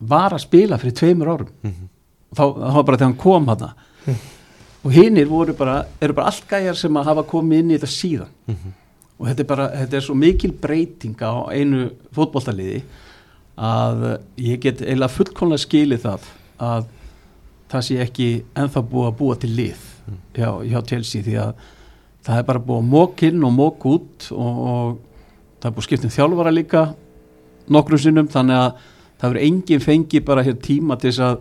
[0.00, 1.88] var að spila fyrir tveimur árum Mhm.
[2.30, 3.74] og þá, þá var bara þegar hann kom hana
[4.82, 7.92] og hinnir voru bara, eru bara allt gæjar sem að hafa komið inn í þetta
[7.96, 8.32] síðan.
[8.46, 8.78] Mhm.
[9.22, 12.82] og þetta er bara, þetta er svo mikil breyting á einu fótboltaliði
[13.56, 16.26] að ég get eiginlega fullkomlega skilið það
[16.58, 16.88] að
[17.70, 18.26] það sé ekki
[18.58, 19.84] ennþá búið að búa til lið
[20.34, 21.54] hjá, hjá Chelsea því að
[22.26, 24.98] það er bara búið að mók inn og mók út og, og
[25.60, 26.82] það er búið að skipta um þjálfara líka
[27.72, 28.28] nokkrum sinnum.
[28.30, 28.84] Þannig að
[29.20, 31.40] það verður enginn fengi bara hér tíma til þess að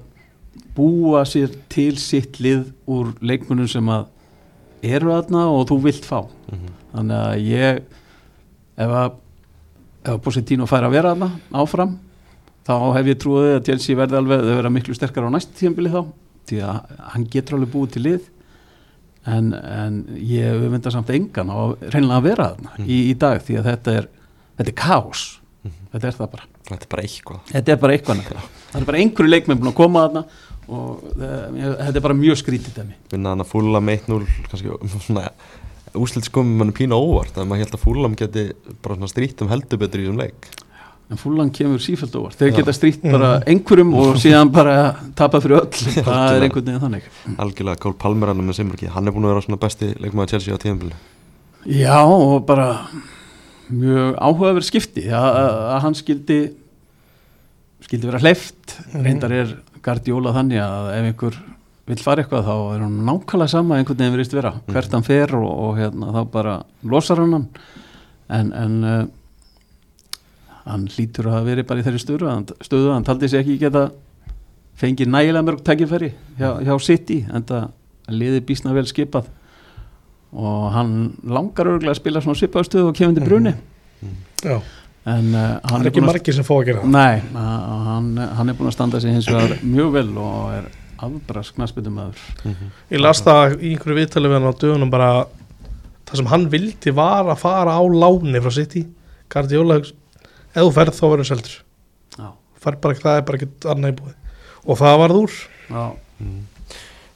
[0.75, 4.05] búa sér til sitt lið úr leikmunum sem að
[4.83, 6.69] eru þarna og þú vilt fá Mhm.
[6.93, 7.81] þannig að ég
[8.77, 9.11] ef að
[10.03, 11.97] að Positino fær að vera þarna áfram
[12.65, 15.91] þá hef ég trúið að Chelsea verði alveg að vera miklu sterkar á næst tíðanbili
[15.93, 16.01] þá
[16.49, 16.79] því að
[17.13, 18.21] hann getur alveg búið til lið
[19.27, 22.87] en, en ég myndar samt engan á reynilega að vera þarna Mhm.
[22.89, 24.07] í, í dag því að þetta er
[24.57, 25.40] þetta er kaos, Mhm.
[25.91, 26.47] Þetta er það bara.
[26.71, 27.39] Þetta er bara eitthvað.
[27.51, 28.23] þetta er bara eitthvað
[28.71, 30.23] það er bara einhverju leikmenn búin að koma þarna
[30.71, 31.47] og uh,
[31.81, 32.95] þetta er bara mjög skrítið dæmi.
[33.11, 34.75] Vinna hann að fúla með 1-0, kannski
[35.07, 35.25] svona
[35.99, 38.45] úslit skomum mann pína óvart, að maður held að fúlam geti
[38.79, 40.47] bara svona strýtt um heldur betur í þessum leik.
[41.11, 42.37] en fúlan kemur sífælt óvart.
[42.39, 42.55] Þeir Já.
[42.61, 44.75] geta strítt bara einhverjum og síðan bara
[45.19, 45.81] tapa fyrir öll.
[45.97, 47.09] Það er einhvern veginn þannig.
[47.35, 50.55] Algjörlega, Kól Palmer hann með Simmerki, hann er búin að vera svona besti leikmaður Chelsea
[50.55, 50.95] á tíðanbili.
[51.67, 52.69] já og bara
[53.71, 56.39] mjög áhugaverð skipti að, hann skildi
[57.85, 59.03] skildi vera hleyft Mhm.
[59.05, 61.37] reyndar er Guardiola þannig að ef einhver
[61.87, 64.73] vill fara eitthvað þá er hann nákvæmlega sama einhvern veginn verist vera Mhm.
[64.73, 67.47] hvert hann fer og, og hérna, þá bara losar hann hann
[68.29, 69.05] en, en uh,
[70.65, 73.89] hann hlýtur að verið bara í þeirri stöðu stöðu, hann taldi sig ekki geta
[74.81, 77.69] fengið nægilega mörg tækifæri hjá, hjá City en það
[78.09, 79.25] liði bísna vel skipað
[80.31, 80.91] og hann
[81.27, 83.51] langar örgulega að spila svona svipaðu stöðu og kemur til bruni
[84.41, 84.55] Já,
[85.11, 86.93] en uh, það hann er ekki margir sem fá að gera það.
[86.95, 88.07] Nei, að- hann,
[88.39, 90.69] hann er búin að standa sig hins vegar mjög vel og er
[91.01, 92.23] afbrask knastbyttum aður
[92.93, 95.11] Ég las það í einhverju viðtali við hann á dögunum bara
[96.09, 98.81] það sem hann vildi var að fara á láni frá City.
[99.31, 99.93] Guardiola, hugsa,
[100.51, 101.53] ef þú ferð þá verður seldur.
[102.19, 102.25] Já,
[102.61, 104.17] Fær bara, það er bara ekkert annað í búið
[104.67, 105.37] og það varð úr.
[105.71, 105.83] Já,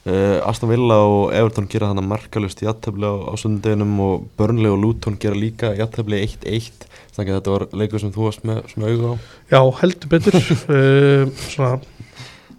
[0.06, 4.70] Uh, Aston Villa og Everton gera þannig markalust í játtöfli á, á sundeginum og Burnley
[4.70, 8.60] og Luton gera líka játtöfli 1-1 þannig að þetta var leikur sem þú varst með
[8.70, 9.14] svona auga á.
[9.50, 10.38] Já, heldur betur.
[10.70, 11.80] Uh, svona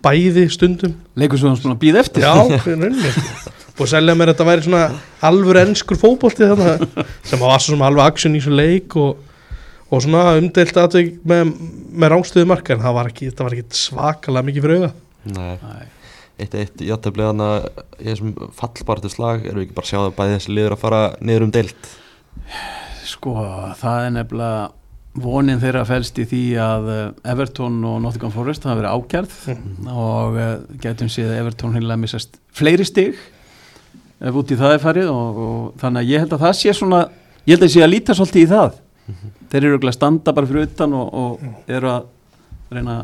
[0.03, 0.97] bæði stundum.
[1.15, 2.27] Leikur svo hans búin að býða eftir.
[2.27, 2.75] Já, sko.
[3.77, 4.83] og selja mér að þetta væri svona
[5.29, 9.19] alvur ennskur fótbolti þarna sem var svo sem alveg aksjón í svo leik og,
[9.87, 11.51] og svona umdeilt aðtök með,
[11.93, 14.91] með rángstöðu marka en það var ekki, þetta var ekki svakalega mikið fyrir auga.
[15.37, 15.85] Nei,
[16.37, 20.17] Nei, 1-1 játtöfli þannig í þessum fallbartu slag erum við ekki bara að sjá það
[20.17, 21.93] bæði þessi liður að fara niður um deilt
[23.07, 23.33] Sko,
[23.79, 24.65] það er nefnilega
[25.17, 29.37] vonin þeirra fælst í því að eh, Everton og Nottingham Forest hafa verið ákjærð
[29.89, 30.51] og uh,
[30.83, 33.17] getum séð að Everton hinlega missast fleiri stig
[34.21, 36.75] ef út í það er farið og, og þannig að ég held að það sé
[36.77, 37.01] svona
[37.47, 38.77] ég held að sé að líta svolítið í það.
[39.47, 42.07] Þeir eru örugglega að standa bara fyrir utan og, og eru að
[42.73, 42.95] reyna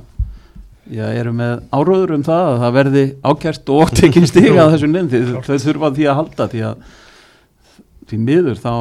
[0.91, 4.89] já, eru með áróður um það að það verði ákjært og tekinn stig að þessu
[4.91, 5.45] nefn því Klárt.
[5.47, 6.89] þau þurfa því að halda því að
[8.09, 8.73] því miður þá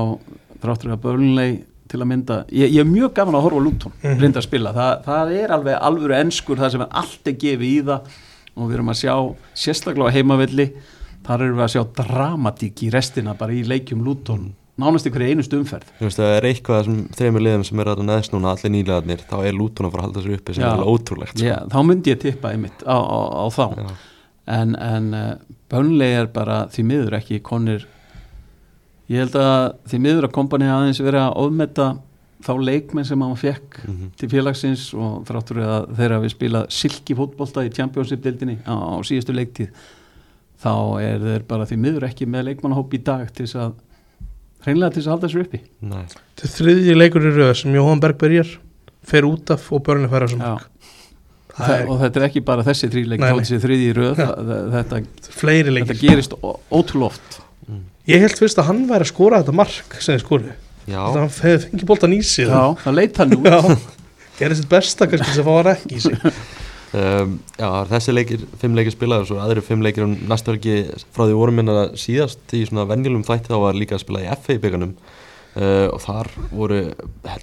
[0.62, 1.60] þráttur að börnlegi
[1.92, 4.20] til að mynda ég, ég er mjög gaman að horfa á Luton Mhm.
[4.22, 7.68] reynda að spila, Þa, það er alveg alvöru enskur það sem er allt er gefið
[7.68, 8.00] í það
[8.56, 9.14] og við erum að sjá
[9.64, 10.66] sérstaklega á heimavelli
[11.26, 14.48] þar erum við að sjá dramatík í restina bara í leikjum Luton
[14.80, 18.02] nánast ykkur einustu umferð Þú veist, það er eitthvað þessum þreymur liðum sem er að
[18.08, 20.66] neðst núna allir nýlegaðnir, þá er Luton að fara að halda sér uppi sem Já.
[20.68, 21.44] er alveg ótrúlegt sko.
[21.46, 23.90] Já, þá myndi ég tippa einmitt á, á, á þá Já.
[24.56, 25.35] en, en uh,
[25.70, 27.85] bönlega er bara því miður ekki konir
[29.12, 31.90] ég held að því miður að kompani aðeins verið að ofmeta
[32.42, 34.08] þá leikmenn sem hann fekk Mhm.
[34.18, 39.35] til félagsins og þráttur að þeirra við spila silki fótbolta í Championship-dildinni á, á síðustu
[39.37, 39.68] leiktíð
[40.62, 43.72] þá er þeir bara því miður ekki með leikmannahóp í dag til þess að
[44.66, 45.61] hreinlega til þess að halda sér uppi.
[45.92, 46.03] Nei.
[46.09, 48.53] Þetta er þriðji leikur í röð sem Jóhann Berg byrjar
[49.12, 50.68] fer út af og börnir færa sem mark.
[51.53, 54.12] Það er- og þetta er ekki bara þessi þrýleik þessi þriði í röð.
[54.16, 55.01] Það, það, þetta,
[55.37, 57.40] fleiri þetta gerist ó- ótrúlega oft.
[58.09, 60.55] Ég held fyrst að hann væri að skora þetta mark sem þið skoru,
[60.88, 62.48] Já, þannig að hann fe- fengi boltan í sig.
[62.48, 63.85] Það leit hann út.
[64.38, 66.16] Gerði sitt besta kannski sem fá að rekki í sig
[66.98, 70.76] um, já þessi leikir, fimm leikir spilaður og svo aðri fimm leikir um næstu helgi
[71.14, 74.31] frá því vorum minna síðast í svona venjulum þætti þá var líka að spila í
[74.44, 76.81] FA bygganum uh, og þar voru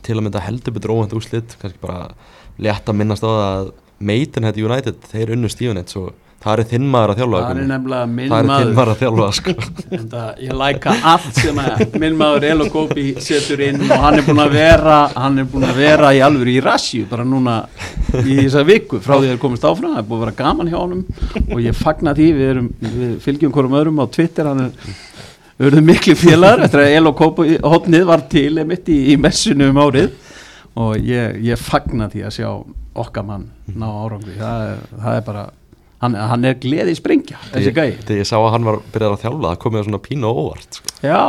[0.05, 2.09] til að mynda heldur betur óvænt úrslit kannski bara
[2.59, 6.85] létt að minnast á það að Maidenhead United, þeir unnu Stevenage og það er þinn
[6.87, 8.73] maður að þjálfa það er nefnilega minn það er þinn maður.
[8.77, 9.55] maður að þjálfa sko.
[9.97, 14.25] Enda, ég læka allt sem að minn maður Elo Góbi setur inn og hann er
[14.29, 17.57] búin að vera hann er búin að vera í alvöru í rassju bara núna
[18.23, 20.37] í þessa viku frá því að það er komist áfram, það er búin að vera
[20.39, 21.03] gaman hjá honum
[21.49, 24.49] og ég fagna því, við, erum, við fylgjum hverjum öðrum á Twitter.
[24.49, 24.97] Hann er
[25.59, 29.81] við verðum miklu félagar eftir að Elo hotnið var til mitt í, í messinu um
[29.83, 30.13] árið.
[30.79, 32.49] Og ég, ég fagna því að sjá
[32.99, 34.37] okkar mann ná árangri.
[34.39, 35.43] Það er, það er bara
[36.03, 37.89] hann, hann er gleði sprengja, þessi gæi.
[38.05, 40.77] þegar ég sá að hann var byrjað að þjálfa það komið svona pínu á óvart
[40.79, 40.93] sko.
[41.03, 41.21] Já,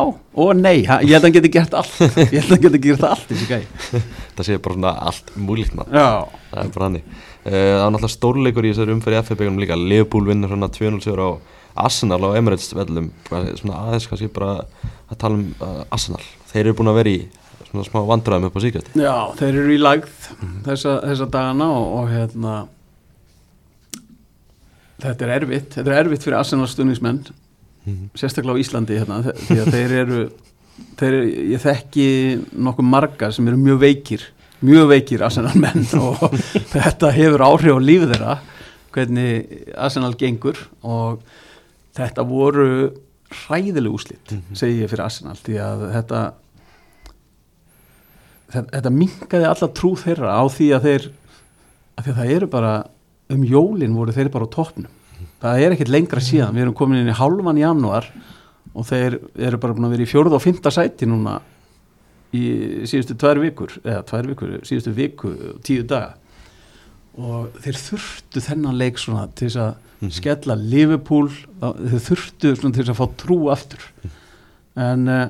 [0.45, 1.97] og nei, ha- ég held að hann geti gert allt.
[2.35, 4.03] Ég held að hann geti gert allt þessi gæi.
[4.39, 6.07] Það sé bara svona allt múlíkt mann Já,
[6.51, 9.79] það er bara hannig uh, það er náttúrulega stórleikur í þessari umferði FA bygganum líka.
[9.79, 11.31] Liverpool vinnur svona 2-0 sigur á
[11.87, 14.57] Arsenal á Emirates vellum svona aðeins kannski bara
[15.11, 16.23] að tala um uh, Arsenal.
[16.51, 17.21] Þeir eru búin að vera í
[17.71, 20.09] svona smá vandræðum upp á síkvætti já, þeir eru í lagð
[20.67, 22.55] þessa, þessa dagana og, og hérna
[25.01, 27.23] Þetta er erfitt Þetta er erfitt fyrir Arsenal stuðningsmenn
[28.19, 30.21] sérstaklega á Íslandi hérna, því að þeir eru
[31.01, 31.17] þeir,
[31.55, 32.07] ég þekki
[32.61, 34.27] nokkuð marga sem eru mjög veikir
[34.67, 36.35] mjög veikir Arsenal menn og
[36.73, 38.37] þetta hefur áhrif á lífið þeirra
[38.95, 41.23] hvernig Arsenal gengur og
[41.97, 42.69] þetta voru
[43.31, 46.23] hræðileg úslit segi ég fyrir Arsenal því að þetta
[48.51, 52.73] þetta, minkaði alla trú þeirra á því að þeir að því að það eru bara
[53.31, 54.91] um jólin voru þeir bara á toppnum.
[55.41, 58.09] Það er ekkert lengra síðan, við erum komin inn í hálfan januar
[58.75, 61.39] og þeir eru bara búin að vera í fjórða og fymta sæti núna
[62.37, 62.45] í
[62.89, 65.33] síðustu tvær vikur eða tvær vikur, síðustu viku
[65.67, 66.15] tíu daga.
[67.21, 71.29] Og þeir þurftu þennan leik svona til þess að skella Liverpool,
[71.61, 73.89] þeir þurftu svona til þess að fá trú aftur.
[74.81, 75.27] En uh,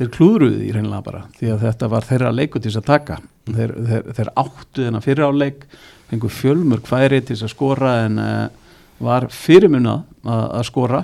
[0.00, 3.18] þeir klúðruðu því reynilega bara því að þetta var þeirra leiku til þess að taka.
[3.48, 5.66] Þeir, þeir, þeir áttu þennan fyrir áleik
[6.12, 8.48] fengu fjölmur kværi til þess að skora en uh,
[9.02, 11.02] var fyrirmunað að, að skora.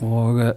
[0.00, 0.52] Og uh,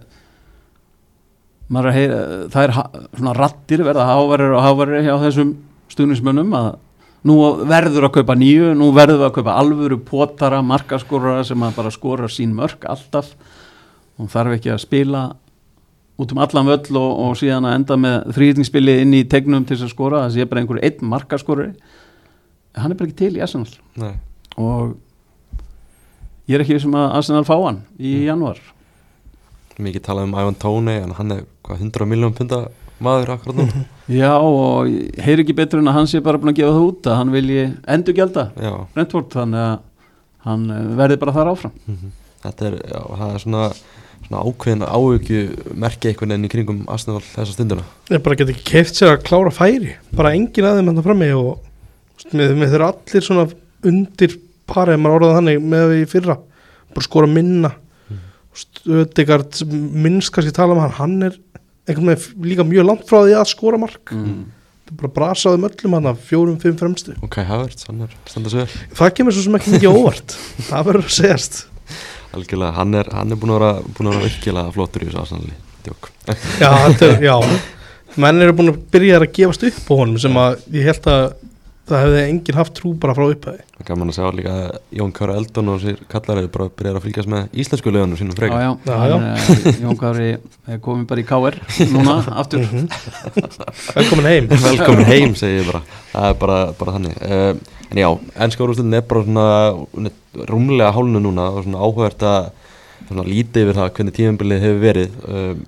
[1.68, 2.76] er að heyra, það er
[3.18, 5.52] svona rattir verða hávarir og hávarir hjá þessum
[5.92, 6.70] stuðnismönnum að
[7.28, 7.36] nú
[7.68, 12.30] verður að kaupa nýju, nú verður að kaupa alvöru potara, markaskorara sem að bara skora
[12.32, 13.34] sín mörk alltaf.
[14.18, 15.26] Og þarf ekki að spila
[16.18, 19.76] út um allan völl og, og síðan að enda með þrýðningsspili inn í tegnum til
[19.76, 21.97] þess að skora, það sé bara einhver einn markaskorari
[22.82, 23.70] hann er bara ekki til í Arsenal.
[23.98, 24.14] Nei.
[24.58, 24.96] og
[26.48, 28.60] ég er ekki sem að Arsenal fá hann í janúar.
[29.78, 32.64] Mikið talað um Ivan Tóni en hann er hvað 100 miljón punta
[33.04, 33.66] maður akkurat nú
[34.20, 36.86] Já og ég heyri ekki betur en að hann sé bara búin að gefa það
[36.88, 39.76] út að hann vilji endur gælda já, Brentford þannig að
[40.48, 41.78] hann eh, verði bara þar áfram.
[42.42, 43.62] Þetta er, já, það er svona,
[44.24, 45.40] svona ákveðin áhugju
[45.84, 49.24] merki einhvern veginn í kringum Arsenal þessa stunduna Ég bara get ekki keift sér að
[49.28, 49.94] klára færi.
[50.16, 51.67] Bara engin að þeim hann frammi og
[52.18, 53.46] veist, með, með þeir eru allir svona
[53.88, 54.36] undir
[54.68, 56.38] parið, ef maður orðað þannig með því fyrra,
[56.94, 57.72] bara skora minna.
[58.58, 61.36] Stöðegard minnst kannski tala um hann, hann er
[61.88, 64.12] einhvern veginn líka mjög langt frá því að skora mark.
[64.12, 64.48] Mm.
[64.88, 67.14] er bara brasaðum öllum hann að fjórum, fimm fremstu.
[67.22, 70.36] Og Kai Havertz, hann er standað sér það kemur svo sem ekki mikið óvart.
[70.70, 71.58] Það verður að segjast.
[72.36, 75.42] Algjörlega, hann er, hann er búin að vera, búin að vera virkilega flottur í þessu
[75.86, 76.08] djók
[76.60, 77.36] já, þetta er, já.
[78.18, 81.24] Menn eru búin að byrja að gefast upp á honum sem að ég held að
[81.88, 84.76] það hefði enginn haft trú bara frá upphæði Það er gaman að sjá líka að
[84.98, 88.34] Jón Kára Eldon og sér kallar eru bara byrjað að fylgjast með íslensku lögunum sínum
[88.34, 88.60] Já, frekar.
[88.64, 90.28] já, Já, hann, eh, Jón Kári
[90.74, 91.58] er komin bara í KR
[91.94, 92.66] núna aftur.
[93.94, 94.48] Velkomin heim.
[94.66, 97.18] Velkomin heim segi ég bara, það er bara, bara þannig.
[97.22, 98.08] Uh, en já,
[98.44, 99.46] ennska úrúslutin er bara svona
[100.50, 102.50] rúmlega hálnu núna og svona áhugavert að
[103.08, 105.18] svona lítið yfir það hvernig tímabilið hefur verið.
[105.28, 105.62] Um,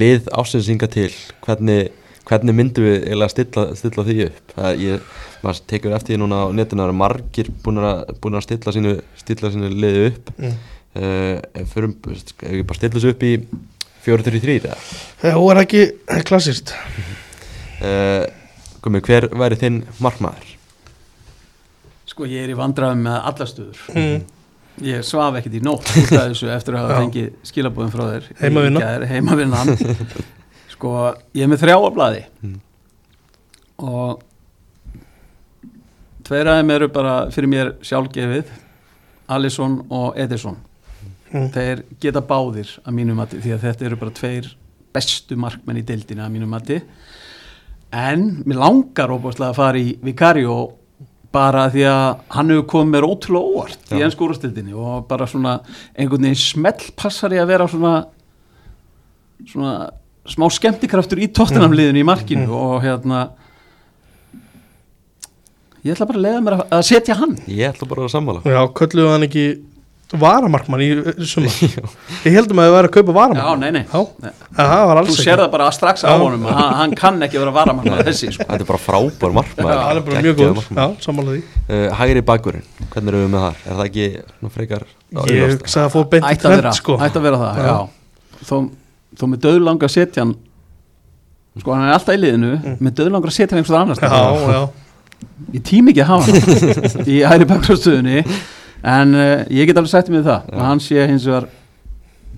[0.00, 1.10] lið ásinsinga til,
[1.44, 1.90] hvernig,
[2.30, 4.52] hvernig myndum við eiginlega stilla, stilla því upp?
[4.54, 5.08] Það, ég,
[5.42, 8.46] maður tekur eftir því núna á netinu að það eru margir búin að, búin að
[8.46, 10.32] stilla sínu, stilla sínu liði upp.
[10.38, 10.60] Mm.
[10.90, 13.34] Uh, ef við bara stilla þessu upp í
[14.04, 14.78] 4-3-3 eða?
[15.20, 15.84] það er ekki
[16.28, 16.74] klassist
[17.80, 18.26] Uh,
[18.84, 20.50] Gumi, hver væri þinn markmaður?
[22.10, 24.18] Sko ég er í vandræðum með alla stöður mm.
[24.84, 28.28] Ég svaf ekkert í nótt út af þessu eftir að hafa fengið skilabúðum frá þér
[28.42, 28.82] Heimavinna.
[28.82, 29.72] Í gær, Heimavinnan
[30.80, 30.90] Sko
[31.36, 32.60] ég er með þrjá á blaði Mm.
[33.84, 34.22] og
[36.24, 38.48] tveir aðeim eru bara fyrir mér sjálfgefið
[39.36, 40.56] Alisson og Edison
[41.30, 41.44] Mm.
[41.54, 44.48] þeir geta báðir að mínu mati því að þetta eru bara tveir
[44.92, 46.80] bestu markmenn í deildina að mínu mati
[47.92, 50.56] en mér langar óbúslega að fara í Vicario
[51.30, 55.60] bara því að hann hefur komið mér ótrúlega óvart í ennsku úrstildinni og bara svona
[55.94, 57.94] einhvern veginn smellpassar í að vera svona
[59.46, 59.76] svona
[60.28, 63.30] smá skemmtikraftur í tóttunamliðinu í markinu og hérna
[65.84, 67.34] ég ætla bara að leiða mér að, að setja hann.
[67.48, 68.42] Ég ætla bara að sammála.
[68.44, 69.44] Já, kölluðu hann ekki
[70.18, 71.54] varamarkmann í uh, sumar?
[72.26, 74.32] Ég heldum að það væri að kaupa Já, varamarkmann nei, nei, Já, Nei.
[74.56, 77.52] það var alls Þú sér það bara strax á honum hann, hann kann ekki vera
[77.54, 78.46] varamann með þessi sko.
[78.48, 79.70] Þetta er bara frábær markmaður.
[79.70, 80.60] Já, hann er bara mjög góð.
[80.74, 81.44] Já, sammála því.
[81.70, 83.62] Uh, Hægri bakurinn, hvernig erum við með þar?
[83.62, 84.86] Er það ekki frekar
[85.30, 86.98] Ég sagði að fóð beint í Ætti að vera, trend sko.
[87.06, 87.70] Ætti að vera það, Já.
[87.70, 88.56] já, Þó,
[89.18, 90.36] þó með döðlanga að setja hann
[91.60, 94.10] Sko hann er alltaf í liðinu Með döðlanga að setja hann einhverstað annars Mm.
[94.14, 94.62] Já, já,
[95.56, 98.20] Ég tími ekki að hafa hann Í hæri bakrastöðunni
[98.80, 100.46] En uh, ég get alveg sagt með það.
[100.56, 101.48] Að hann sé hins vegar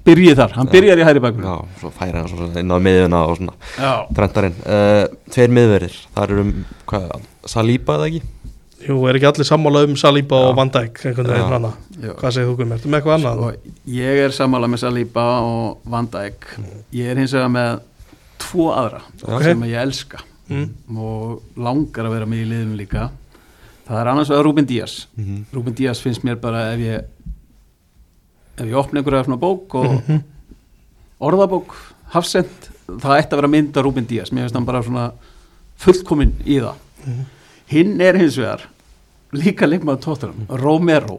[0.03, 3.21] Byrjið þar, hann byrjar í hæri bakrastöðunni Já, svo færi hann svona inn á miðuna
[3.31, 6.47] og svona Já, Trentarinn uh, Tveir miðverðir, þar eru
[6.91, 8.23] hvað, Saliba eða ekki?
[8.87, 10.49] Jú, er ekki allir sammála um Saliba Já.
[10.49, 11.73] og Van Dijk einhvern veginn hana.
[12.19, 12.77] Hvað segir þú Guðmur?
[12.79, 13.43] Ertu með eitthvað annað?
[13.47, 13.55] Og
[13.87, 16.47] ég er sammála með Saliba og Van Dijk
[16.93, 17.81] Ég er hins vegar með
[18.39, 19.43] tvo aðra Ok.
[19.43, 20.19] sem ég elska
[20.51, 20.69] Mm.
[20.99, 23.11] og langar að vera með í liðinu líka
[23.89, 25.45] það er annars vegar Rúben Díaz Mm -hmm.
[25.55, 27.05] Rúben Díaz finnst mér bara ef ég
[28.59, 30.19] ef ég opna einhverja svona bók og Mhm.
[31.21, 31.75] orðabók
[32.13, 32.49] hafsend,
[32.89, 35.13] það ætti að vera mynd af Rúben Díaz, mér finnst hann bara svona
[35.79, 36.75] fullkominn í það
[37.07, 37.25] Mhm.
[37.67, 38.61] hinn er hins vegar
[39.37, 41.19] líka leikmaður tóttunum, Romero.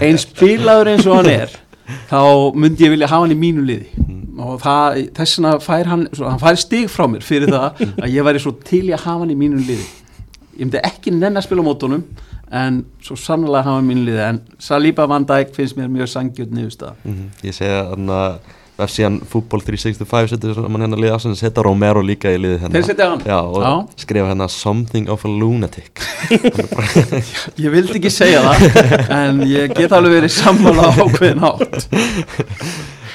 [0.00, 1.54] Einn spilaður eins og hann er
[2.10, 2.20] þá
[2.56, 4.06] myndi ég vilja hafa hann í mínu liði.
[4.44, 8.14] Og það, þess vegna fær hann svo, hann fær stig frá mér fyrir það að
[8.14, 9.84] ég væri svo til í að hafa hann í mínu liði.
[10.54, 12.02] Ég myndi ekki nenn að spila á mótunum
[12.54, 14.24] en svo sannlega hafa hann í mínu liði.
[14.30, 17.06] En Saliba Van Dijk finnst mér mjög sangjörn niðurstað
[17.46, 18.36] Ég segi að hann að
[18.74, 22.86] Vefsíðan Fútbol 365 setur mann hérna liða ásinn setja Romero líka í liði hérna Þeir
[22.88, 23.20] setja hann?
[23.28, 23.70] Já, og Já.
[24.02, 26.02] skrifa hérna Something of a lunatic
[27.64, 31.86] ég vildi ekki segja það en ég get alveg verið sammála ákveðin átt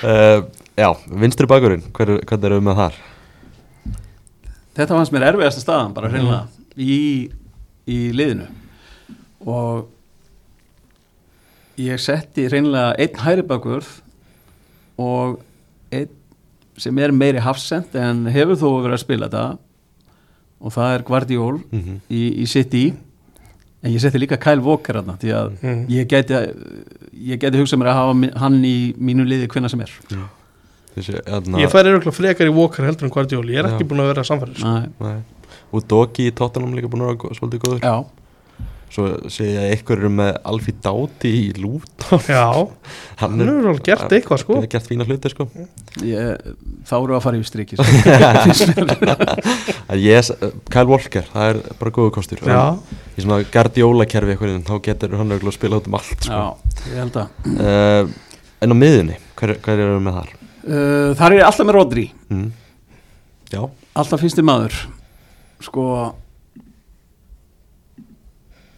[0.08, 0.40] uh,
[0.80, 3.00] Já, vinstri bakurinn, hver, hvernig erum við með þar?
[4.80, 6.46] þetta fannst mér erfiðasta staðan bara hreinlega
[6.80, 7.28] í,
[7.84, 8.48] í liðinu
[9.44, 9.90] og
[11.80, 13.92] ég setti hreinlega einn hæri bakvörð
[15.00, 15.38] og
[16.80, 19.58] sem er meiri hafsend en hefur þó verið að spila þetta
[20.60, 22.00] og það er Guardiol Mm -hmm.
[22.10, 22.94] í, í City
[23.84, 25.86] en ég setti líka Kyle Walker þarna því að Mm.
[25.90, 29.92] ég geti ég geti hugsað mér að hafa hann í mínu liði hvenna sem er
[30.96, 33.88] Þessi, hérna, Ég færi örgulega frekar í Walker heldur en Guardioli Ég er ekki Já.
[33.88, 35.22] búin að vera samfæður.
[35.72, 38.06] Og Doki í Tottenham líka búin að vera svolítið góður já,
[38.90, 42.46] Svo segi ég að ykkur eru með Alfí Dáti í Lúton Já,
[43.22, 44.56] hann hefur alveg gert eitthvað sko.
[44.56, 45.46] Hann hefur gert fína hluti sko.
[46.10, 46.48] Ég,
[46.90, 47.78] þá eru að fara yfir striki
[50.00, 50.32] yes,
[50.74, 52.42] Kyle Walker, það er bara góðu kostur.
[52.46, 52.64] Já,
[53.18, 56.40] Í svona Guardiola kerfi eitthvað Þá getur hann auðvitað að spila út um allt sko.
[56.40, 56.46] já,
[56.90, 57.28] ég held að.
[57.56, 58.18] Uh,
[58.60, 60.32] En á miðunni, hver, hver eru við með þar?
[60.68, 62.08] uh, þar er ég alltaf með Rodri.
[62.34, 62.50] Mm.
[63.54, 63.62] Já,
[64.02, 64.80] alltaf finnst þið maður.
[65.64, 65.86] Sko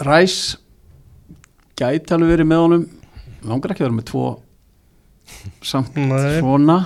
[0.06, 0.36] Ræs
[1.80, 2.86] gæti alveg verið með honum
[3.50, 4.26] langar ekki að vera með tvo
[5.66, 6.40] samt Nei.
[6.40, 6.78] svona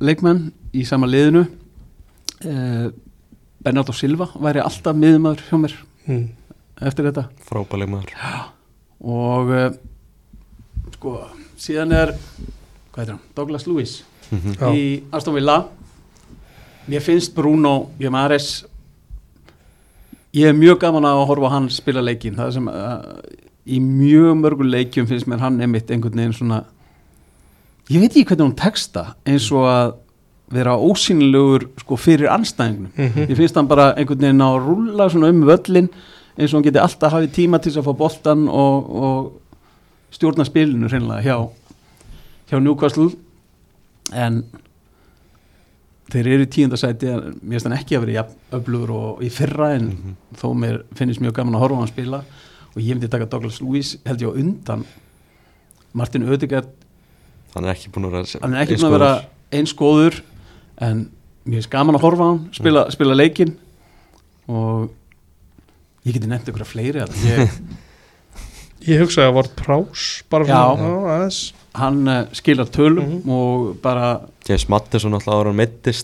[0.00, 2.88] leikmenn í sama liðinu uh,
[3.64, 5.74] Bernardo Silva væri alltaf miðumæður hjá mér
[6.06, 6.26] mm.
[6.88, 8.14] eftir þetta frábæleg maður
[9.00, 9.66] og uh,
[10.94, 11.16] sko
[11.58, 14.58] síðan er hvað heitir hann, Douglas Lewis Mhm.
[14.60, 14.68] Já.
[14.76, 14.80] í
[15.16, 15.54] Aston Villa
[16.84, 18.66] mér finnst Bruno Guimares
[20.34, 22.98] ég er mjög gaman að horfa hann spila leikin það sem uh,
[23.68, 26.62] í mjög mörgum leikjum finnst mér hann einmitt einhvern veginn svona
[27.88, 29.94] ég veit ekki hvernig hún texta eins og að
[30.52, 33.26] vera ósýnilegur sko fyrir anstæðingnum Mhm.
[33.30, 35.88] ég finnst hann bara einhvern veginn að rúlla svona um völlin
[36.38, 39.32] eins og hann geti alltaf hafið tíma til þess að fá boltan og, og
[40.14, 41.48] stjórna spilinu hreinlega hjá,
[42.50, 43.10] hjá Newcastle.
[44.12, 44.44] En
[46.12, 49.28] þeir eru í tíundasæti en mér finnst hann ekki að vera jafn öflugur og í
[49.32, 50.14] fyrra en Mhm.
[50.40, 52.20] þó mér finnst mjög gaman að horfa á hann spila.
[52.76, 54.84] Og ég myndi taka Douglas Lewis held ég á undan
[55.94, 56.68] Martin Ödegard
[57.54, 60.20] Hann er ekki búin að vera hann er ekki búin að vera eins góður
[60.80, 61.10] en
[61.46, 63.56] mér finnst gaman að horfa á hann spila, spila leikin
[64.48, 64.90] og
[66.06, 67.50] ég geti nefnt ykkur að fleiri ég,
[68.88, 71.40] Ég hugsaði að vart prás bara já, aðeins
[71.78, 73.30] hann uh, skilar tölum Mhm.
[73.30, 75.52] og bara James Mattisson alltaf ára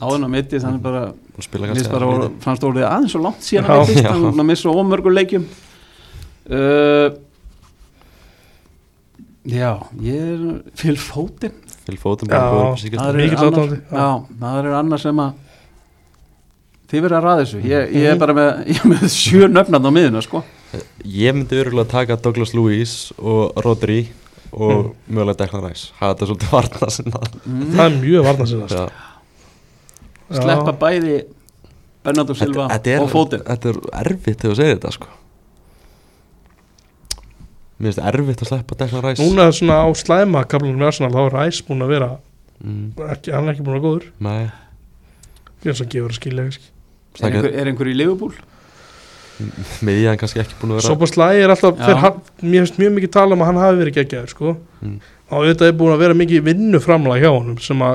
[0.04, 1.02] áðan að mittist hann er bara,
[1.36, 2.40] og bara lítið.
[2.44, 3.68] fannst orðið aðeins svo langt síðan Já.
[3.74, 4.10] hann mittist Já.
[4.12, 5.46] hann að missa ómörgur leikjum
[6.50, 7.08] uh,
[9.44, 10.44] Já, ég er
[12.48, 13.00] góður upp á síkast.
[13.02, 13.72] Það er Mikill annars-
[14.64, 14.68] er
[15.02, 15.32] sem að
[16.94, 19.90] Þið verður að ræða þessu Ég, ég er bara með, ég með sjö nöfnand á
[19.92, 20.40] miðuna sko.
[21.04, 23.98] Ég myndi örgulega taka Douglas Lewis og Rodri
[24.54, 25.90] og mögulega Declan Rice.
[25.98, 28.84] Hafa þetta svolítið varna sinna það er mjög varna sinna Já.
[30.34, 31.16] Sleppa bæði
[32.04, 33.44] Bernardo Silva Þetta- þetta er- og Foden.
[33.48, 35.08] Þetta er erfitt þegar þú segir þetta sko.
[37.74, 39.22] Mér finnst erfitt að sleppa Declan Rice.
[39.22, 42.10] Núna er svona á slæma kaplanum með Arsenal þá er Ræs búin að vera
[42.62, 44.06] mm, ekki, hann er ekki búin að vera góður.
[44.20, 44.50] Nei.
[45.64, 46.44] Ég er svo að gefa að skilja
[47.24, 48.34] er einhver í Liverpool?
[49.84, 53.10] Miðjan kannski ekki búin að vera Sopa Slæ er alltaf hann, mér finnst mjög mikið
[53.16, 54.48] tala um að hann hafi verið geggjaður sko.
[54.84, 54.96] Mm.
[55.34, 57.94] og þetta er búin að vera mikið vinnuframlag hjá honum sem að,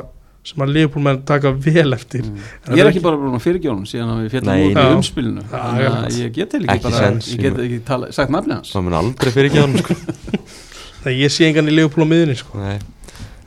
[0.49, 2.23] sem að Liverpool menn taka vel eftir.
[2.27, 2.35] Mm.
[2.43, 5.41] Ég er það ekki bara búin að fyrirgjónum síðan að við fjallum út í umspilinu.
[5.53, 8.55] Þannig ég að ég get ekki, Ekki bara sens, Ég get ekki tala, sagt nafnið
[8.57, 8.71] hans.
[8.75, 9.93] Það mun aldrei fyrir ekki hann sko.
[11.05, 12.51] Nei, ég sé engan í Liverpool á miðunni sko.
[12.59, 12.77] Nei.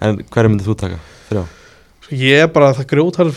[0.03, 0.99] En hverju myndið þú taka?
[1.28, 1.43] Þrjá?
[2.07, 3.36] Svo ég er bara það grjótarður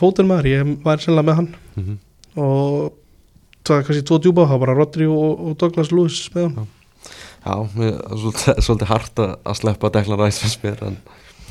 [3.67, 6.71] það er kannski tvo djúpa það var bara Rodri og, og Douglas Lewis með hann.
[7.45, 10.95] Já, mér er svolítið, svolítið hart að að sleppa Declan Rice fannst mér en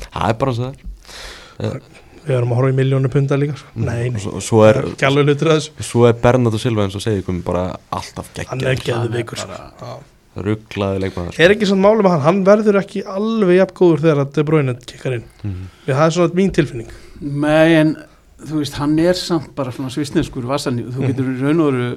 [0.05, 1.93] það er bara svo það.
[2.25, 3.69] Við erum að horfa í miljónu punta líka sko.
[3.75, 5.85] Mm, nei, og nei, svo, svo er alveg hlutur að þessu.
[5.85, 9.93] Svo er Bernardo Silva eins og segir kom bara alltaf hann er geggjað geðveikur sko.
[10.45, 14.23] Rugglaði leikmaður er ekki svona máli með hann, hann verður ekki alveg jafn góður þegar
[14.25, 15.29] að De Bruyne kikkar inn.
[15.45, 15.61] Mm.
[15.85, 16.89] við það er svona mín tilfinning.
[17.45, 17.93] Nei, en
[18.49, 21.89] þú veist, hann er samt bara svona svisneskur vassan, þú getur í raun og veru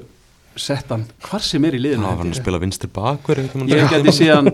[0.59, 4.49] sett hann hvar sem er í liðinu Já, hann spila vinstri bakver Ég geti síðan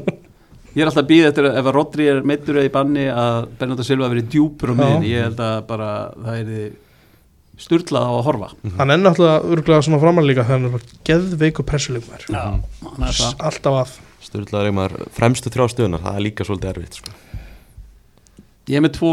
[0.75, 3.05] ég er alltaf að býða eftir að ef að Rodri er meittur eða í banni
[3.11, 6.73] að Bernardo Silva verið djúpur á miðin, ég held að bara það er
[7.55, 8.49] sturlað á að horfa.
[8.75, 10.83] Hann er náttúrulega örgulega svona framan líka þegar hann er bara
[12.35, 13.39] hann er það.
[13.47, 13.95] Alltaf að.
[14.35, 17.13] Leikmaður fremstu þrjá stöðunar Það er líka svolítið erfitt sko.
[18.65, 19.11] Ég er með tvo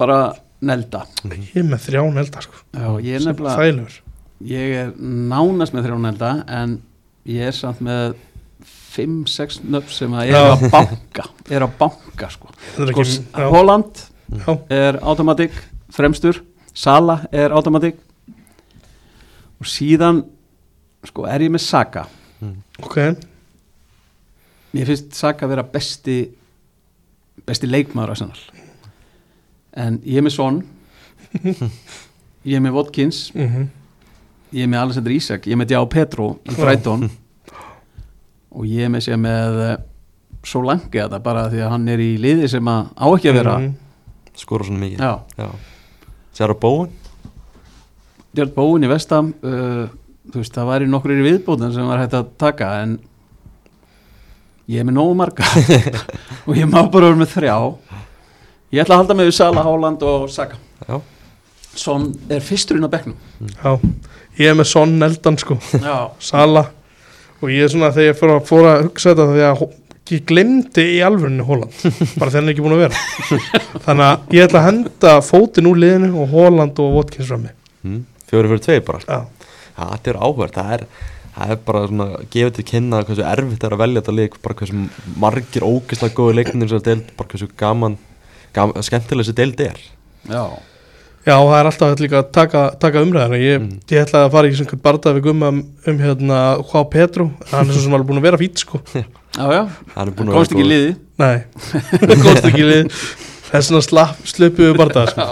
[0.00, 0.18] bara
[0.66, 1.04] nelda.
[1.30, 2.58] Ég er með þrján elda sko.
[2.76, 3.98] Já, ég er þægilegur.
[4.50, 4.92] Ég er
[5.30, 6.76] nánast með þrjá nelda en
[7.28, 8.14] ég er samt með
[8.90, 10.52] 5-6 nöfn sem að er Já.
[10.54, 11.26] að banka.
[11.50, 12.50] Er að banka sko,
[12.82, 14.00] er sko Holland
[14.34, 15.54] já, er automatic
[15.94, 16.42] fremstur,
[16.74, 17.96] Sala er automatic.
[19.60, 20.22] Og síðan
[21.06, 22.06] sko er ég með Saka.
[22.80, 22.96] Ok.
[24.74, 26.22] Mér finnst Saka vera besti
[27.46, 28.38] besti leikmaður Arsenal
[29.80, 30.62] en ég er með Son.
[32.48, 33.26] Ég er með Watkins.
[33.36, 33.68] Mm
[34.50, 37.06] ég er með Alexander Isak, ég er með Diao Petro í Brighton.
[38.56, 39.76] Og ég er með sér með eh,
[40.46, 43.58] Solanke þetta bara því að hann er í liði sem að á ekki að vera.
[43.60, 43.76] Mhm.
[44.40, 45.54] Skora svona mikið.
[46.34, 46.92] Sér á bóin
[48.30, 49.88] Björn Bóin í Vestam uh,
[50.30, 52.92] þú veist, það væri nokkur í viðbóðan sem var hægt að taka en
[54.70, 55.46] ég er með nógu marga.
[56.46, 57.56] Og ég má bara vera með þrjá
[58.70, 60.58] ég ætla að halda með við Sala, Háland og Saka.
[60.86, 61.00] Já,
[61.80, 63.16] Son er fyrsturinn á bekknum.
[63.54, 63.72] Já,
[64.40, 65.58] ég er með Son eldan sko.
[65.78, 66.66] Já, Sala.
[67.40, 69.62] Og ég er svona þegar ég fór að, fór að hugsa þetta því að
[70.10, 71.76] ég glemdi í alvörinu Holland.
[72.18, 73.04] Bara þegar hann er ekki búin að vera.
[73.86, 77.54] Þannig að ég ætla að henda fótinn úr liðinu og Holland og Watkins frammi.
[77.86, 78.02] Mm.
[78.28, 79.00] fjóri fyrir tvei bara.
[79.06, 79.40] Já,
[79.80, 80.82] Já, þetta er áhverð, það er,
[81.36, 84.56] það er bara svona gefið til kynna hversu erfitt er að velja þetta leik, bara
[84.58, 84.80] hversu
[85.22, 87.96] margir ógeðslega góði leiknir sem það deild, bara hversu gaman
[88.54, 89.78] skemmtileg þessi deild er.
[90.30, 90.42] já,
[91.26, 93.80] já það er alltaf líka að taka, taka umræðina ég, Mm.
[93.90, 96.38] ég ætla að fara í svona barða við gumma um, um hérna
[96.72, 99.04] Há Petru hann er svo sem alveg búin að vera fít sko já,
[99.36, 99.62] já.
[99.96, 101.42] Hann er búin að komst ekki í liði nei,
[102.24, 102.92] komst ekki í lið
[103.50, 105.24] þess vegna við barða sko.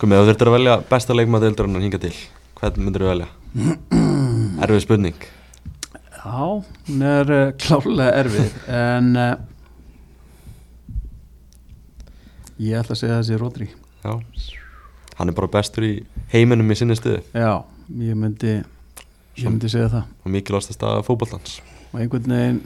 [0.00, 2.16] Komið, þú þurftir að velja besta leikmaður deildur hann hinga til,
[2.60, 3.28] hvern myndir þú velja?
[4.62, 5.24] Erfið spurning.
[6.22, 9.32] Já, hún er uh, klálega erfið en uh,
[12.62, 13.68] ég ætla að segja þessi Rodri.
[14.04, 14.14] Já,
[15.18, 15.92] hann er bara bestur í
[16.32, 17.52] heiminum í sinni stuðu Já,
[18.02, 18.54] ég myndi
[19.38, 20.06] ég myndi segja það.
[20.24, 21.60] Og mikilvægast að staða fótballtans.
[21.92, 22.62] og einhvern veginn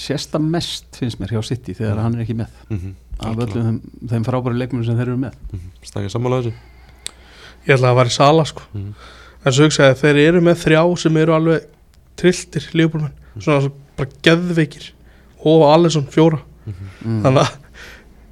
[0.00, 2.02] sérsta mest finnst mér hjá City þegar Mm.
[2.02, 2.50] hann er ekki með.
[2.70, 2.94] Mm -hmm.
[3.20, 5.34] af öllum þeim, þeim frábæri leikmunum sem þeir eru með.
[5.82, 6.52] Stakka sammála þessu.
[7.66, 8.62] ég ætla að fara í Sala sko.
[8.74, 8.94] Mm
[9.44, 11.66] en svo hugsaði að þeir eru með þrjá sem eru alveg
[12.20, 14.90] trilltir lífbólmenn svona svo bara geðveikir.
[15.48, 16.40] Og Alisson fjóra.
[16.66, 17.22] Mm.
[17.24, 17.54] þannig að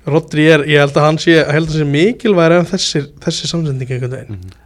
[0.09, 3.91] Rodri er, ég held að hann sé, held að sé mikilvægur en þessi, þessi samsending
[3.91, 4.57] einhvern veginn, -hmm.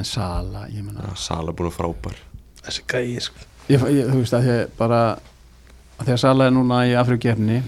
[0.00, 2.20] en Sala, ég menna Sala er búin að frábær.
[2.66, 3.48] þessi gæi sko.
[3.68, 5.00] ég, ég, þú veist að ég bara
[5.98, 7.62] að því að Sala er núna í Afrikefni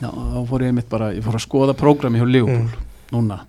[0.00, 2.70] já, þá fór ég mitt bara ég fór að skoða prógrami hjá Liverpool
[3.12, 3.40] núna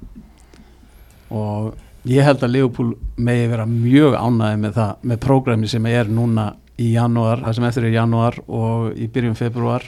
[1.30, 1.76] og
[2.08, 6.56] ég held að Liverpool megi vera mjög ánæði með það með prógrami sem er núna
[6.78, 9.86] í janúar, það sem eftir er janúar og í byrjun februar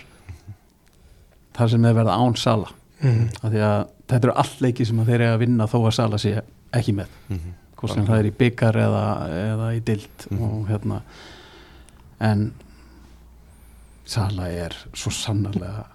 [1.58, 2.70] þar sem þeir verða án Sala.
[3.02, 3.30] Mm.
[3.44, 3.82] af því að
[4.12, 6.42] þetta eru allt leiki sem að þeir eiga að vinna þó að Sala sé
[6.76, 7.08] ekki með.
[7.30, 7.54] Mhm.
[7.80, 10.42] hvort sem það er í byggar eða, eða í dild Mhm.
[10.44, 11.02] og hérna.
[12.20, 12.54] En
[14.06, 15.86] Sala er svo sannarlega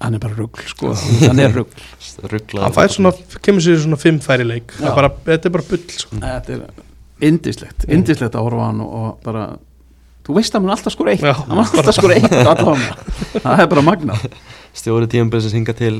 [0.00, 0.94] hann er bara rugl sko,
[1.28, 1.82] hann er rugl.
[2.24, 3.12] Rugglaður hann fær svona,
[3.44, 4.72] kemur sér svona fimm færi leik.
[4.80, 6.16] Bara, þetta er bara bull sko.
[6.22, 6.62] þetta er
[7.28, 9.42] indislegt, indislegt að horfa hann og, og bara
[10.26, 11.32] þú veist að hann alltaf skora eitt Já.
[11.38, 12.30] hann var alltaf skora eitt
[13.44, 14.18] það er bara magna
[14.76, 15.96] Stjóri tímabilið sem hinga til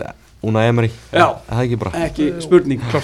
[0.46, 1.24] Una Emery Já.
[1.26, 3.00] Er Það ekki bara ekki spurning Já,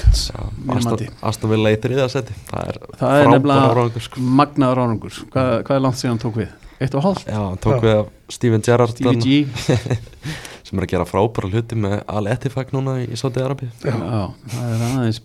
[1.26, 4.22] Aston, Villa í þriða seti Það er það er nefnilega árangur, sko.
[4.40, 6.54] magnaður árangur hvað, hvað er langt síðan hann tók við?
[6.76, 7.26] Eitt og hálft?
[7.28, 7.82] Já, hann tók Já.
[7.86, 9.02] við af Steven Gerrard
[10.66, 14.72] sem er að gera frábæra hluti með Al Etifak núna í Saudi Arabi Já, það
[14.72, 15.20] er aðeins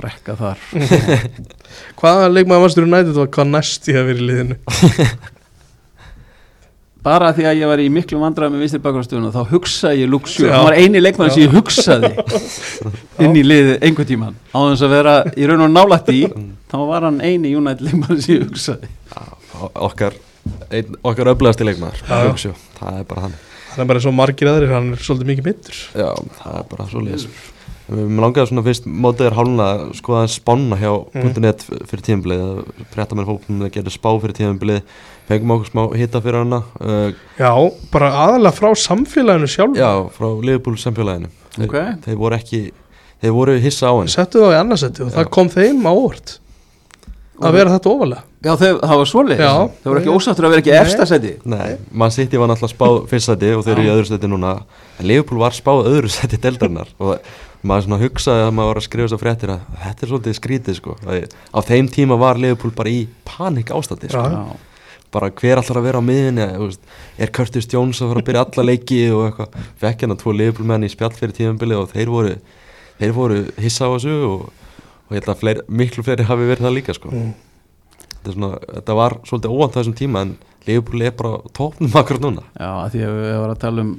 [0.00, 0.62] brekka þar.
[2.00, 4.58] Hvaða leikmaður Manchester United var hvað næst í að vera í liðinu?
[7.00, 10.50] Bara því að ég var í miklu vandræði með vinstri bakgrástöðuna þá hugsaði ég Luxjó
[10.52, 11.32] hann var eini leikmann Já.
[11.32, 12.10] sem ég hugsaði
[13.24, 16.18] inn í liðið einhvern tíman á þess að vera í raun og nálætt í
[16.68, 18.90] þá var hann eini United leikmann sem ég hugsaði.
[19.80, 20.18] Okkar,
[20.68, 22.04] ein, okkar öflegasti leikmaður.
[22.28, 23.38] Luxjó, Það er bara hann.
[23.70, 26.08] Hann er bara svo margir aðrir, hann er svolítið mikið mittur Já,
[26.40, 27.26] það er bara svo liðs
[27.90, 31.40] Mér langaði svona fyrst mótið er hálna að skoða að spána hjá Mm.
[31.42, 32.42] .net fyrir tíðanbilið
[32.94, 34.82] fréttamenn fólkum að gera spá fyrir tíðanbilið
[35.30, 37.50] fengum okkur smá hitta fyrir hana uh, já,
[37.90, 41.30] bara aðalega frá samfélaginu sjálf Já, frá Liverpool samfélaginu.
[41.56, 41.76] Þeir, Ok.
[42.06, 42.60] þeir voru ekki
[43.20, 44.14] þeir voru hissa á henni.
[44.14, 45.16] Settu það í annarsetti og Já.
[45.18, 46.36] það kom þeim á óvart
[47.40, 48.22] að vera þetta ofalega.
[48.44, 49.08] Já, þeir, það var
[49.40, 49.52] Já.
[49.82, 52.98] það voru ekki ósáttur að vera ekki efsta seti Nei, Man City var náttúrulega spáð
[53.10, 54.52] fyrst seti og þeir eru í öðru seti núna.
[55.00, 57.18] En Liverpool var spáð öðru seti deldarinnar og
[57.66, 60.78] maður svona hugsaði að maður var að skrifa svo fréttir að þetta er svolítið skrítið
[60.78, 64.24] sko Að á þeim tíma var Liverpool bara í panik ástandi sko.
[64.24, 64.70] Já.
[65.10, 66.46] Bara hver allar að vera á miðinni
[67.18, 70.68] er Curtis Jones að fara að byrja alla leiki og eitthvað, fekk hérna tvo Liverpool
[70.70, 72.34] menn í spjall fyrir tímanbili og þeir voru
[73.00, 74.44] þeir voru hissa á þessu og,
[75.08, 77.12] og ég held að fleiri, miklu fleiri hafi verið það líka sko.
[77.12, 77.32] Mm.
[78.20, 80.36] Þetta, svona, þetta var svolítið óvænt á þessum tíma en
[80.68, 82.42] Liverpool er bara á tópnum akkur núna.
[82.52, 83.92] Já, að því að við varum að tala um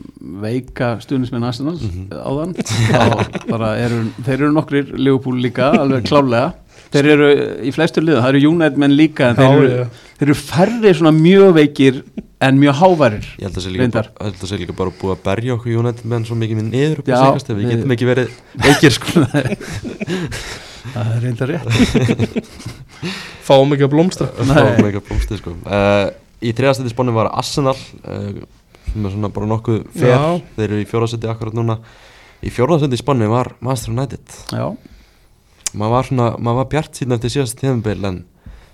[0.44, 2.04] veika stuðnismenn Arsenal Mhm.
[2.22, 2.54] áðan.
[2.94, 6.54] Þá bara eru, þeir eru nokkrir Liverpool líka, alveg klálega
[6.92, 7.28] þeir eru
[7.66, 9.86] í flestu liða, það eru United menn líka en þeir eru,
[10.26, 12.02] eru færri svona mjög veikir
[12.44, 15.78] en mjög hávarir ég held að sé líka, bara, líka bara búið að berja okkur
[15.82, 18.36] United menn svo mikið minn niður upp á við við- getum ekki verið
[18.68, 19.24] veikir sko
[20.94, 21.68] það er reynda rétt.
[23.48, 24.28] Fáum ekki að blómstra.
[24.46, 24.56] Nei.
[24.56, 25.54] Fáum ekki að blómstu, sko.
[25.66, 26.08] uh,
[26.42, 28.42] í þriðastætti spánu var Arsenal uh,
[28.92, 30.24] sem er svona bara nokkuð fer Já.
[30.58, 31.78] þeir eru í fjórðastætti akkurat núna.
[32.42, 34.38] Í fjórðastætti spánu var Manchester United.
[34.52, 34.66] Já,
[35.78, 38.22] maður var svona, maður var bjart síðan eftir síðast tíðanbel en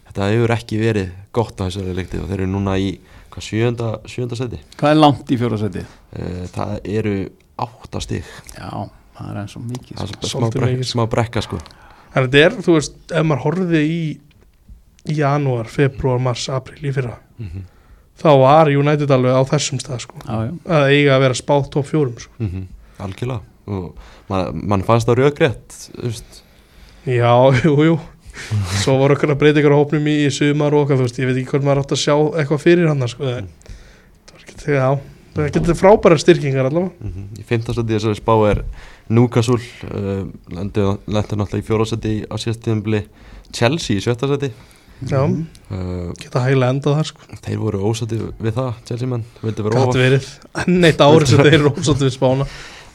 [0.10, 2.94] þetta hefur ekki verið gott á þessari leikti og þeir eru núna í
[3.34, 5.84] hvað, sjönda, sjönda seti hvað er langt í fjórasæti?
[5.84, 7.18] uh, það eru
[7.62, 8.26] átta stig.
[8.56, 8.70] Já,
[9.18, 10.00] það er eins og mikið.
[10.00, 11.60] Það er smá brekka sko
[12.14, 14.00] en þetta er, þú veist, ef maður horfði í
[15.08, 17.64] í janúar, februar, mars, april í fyrra mm -hmm.
[18.22, 20.20] þá var United alveg á þessum stað sko.
[20.26, 22.32] Já, að eiga að vera spátt top fjórum sko.
[23.00, 23.96] algjörlega og
[24.30, 25.74] mann man fannst það röggrétt
[27.06, 27.34] já,
[27.64, 28.00] jú, jú
[28.84, 31.20] svo voru okkur að breyta ykkur á hópnum í, í sumar og okkar, þú veist,
[31.20, 33.24] ég veit ekki hvort maður átt að sjá eitthvað fyrir hann sko.
[33.24, 36.94] það var ekki þegar, já það getur frábæra styrkingar allavega.
[37.00, 37.28] Mm -hmm.
[37.40, 38.64] Í fimmtastætti þessari spá er
[39.10, 43.04] Newcastle uh, lendur náttúrulega í fjórastætti á síðast tíðanbili
[43.54, 44.52] Chelsea í sjöttasætti
[45.06, 47.28] já, uh, geta hæglega endað þar sko.
[47.46, 50.02] þeir voru ósætti við það Chelsea menn, vildi vera ofar.
[50.02, 50.32] verið.
[50.64, 52.48] Enn eitt ári sem þeir eru ósátt við spána.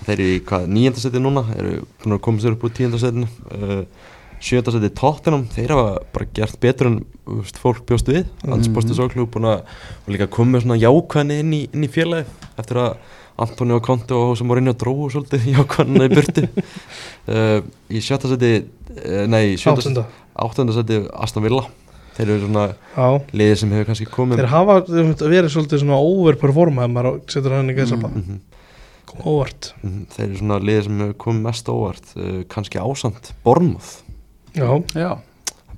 [0.02, 3.84] Þeir eru í hvað, níundasætti núna eru búin að koma sér upp úr tíundasættinu uh,
[4.42, 8.26] sjöttasætti Tottenham þeir hafa bara gert betur en veist, fólk bjóst við.
[8.92, 9.64] Sóklub búin að
[10.02, 12.26] og líka komið svona jákvæðni inn í, inn í félagi
[12.58, 12.96] eftir að
[13.42, 16.48] Antoni og Konti og sem voru inn á dróu svolítið jákvæðina í burtu.
[17.26, 17.60] Uh,
[17.96, 20.06] í sjöttasætti uh, nei, í sjöttasætti áttunda.
[20.46, 21.64] áttundasætti Aston Villa.
[22.12, 23.06] Þeir eru svona já.
[23.32, 27.72] liðið sem hefur kannski komið Þeir hafa verið svolítið svona overperforma ef maður setur hann
[27.72, 28.42] í gæðsalpa mm -hmm.
[28.42, 29.22] mm.
[29.24, 29.70] óvart.
[29.80, 32.12] Mhm, Þeir eru svona liðið sem hefur komið mest óvart.
[32.12, 34.01] Uh, kannski ásamt Bornmoth
[34.56, 35.10] Já, já.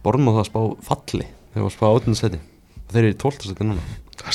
[0.04, 1.28] Bornmoth að spá falli.
[1.54, 2.40] Þeir var að spá áttundarsæti
[2.94, 3.84] þeir eru í tóltarsæti núna.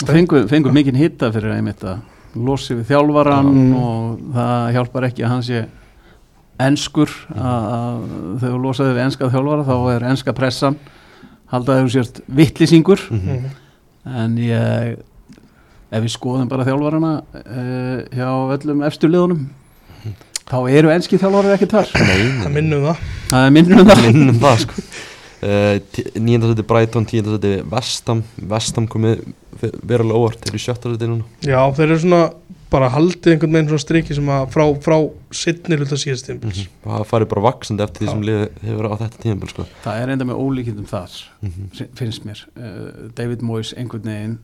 [0.06, 2.02] Fengur, fengur mikinn hitta fyrir einmitt að
[2.40, 5.66] losi við þjálfarann og það hjálpar ekki að hann sé
[6.60, 7.14] enskur.
[7.34, 8.00] Að að
[8.42, 10.80] þegar þú losaði við enska þjálfara þá er enska pressan
[11.50, 13.40] haldaði þú sért vittlýsingur mm -hmm.
[13.40, 14.18] mm.
[14.24, 15.00] en ég
[15.90, 19.48] ef við skoðum bara þjálfarana uh, hjá öllum efstu liðunum
[20.50, 21.92] þá eru enski þjálfarar ekki þar.
[21.94, 23.06] Það minnum það.
[23.30, 24.04] Það minnum um það.
[24.10, 24.84] Minnum það sko.
[25.40, 25.78] Uh,
[26.20, 29.22] nýjöndarsæti Brighton, tíundarsæti Vestam Vestam komið
[29.88, 31.28] verulega óvart þeir eru í sjötta sæti núna.
[31.48, 32.20] Já, þeir eru svona
[32.70, 34.98] bara haldið einhvern veginn svona striki sem að frá, frá
[35.34, 38.94] sittni hluta síðast tímpils og það farið bara vaksandi eftir því sem liðið hefur á
[39.00, 39.66] þetta tímabil sko.
[39.88, 41.16] það er enda með ólíkindum þar
[41.48, 41.88] Mhm.
[41.98, 42.44] finnst mér.
[42.60, 44.38] Uh, David Moyes einhvern veginn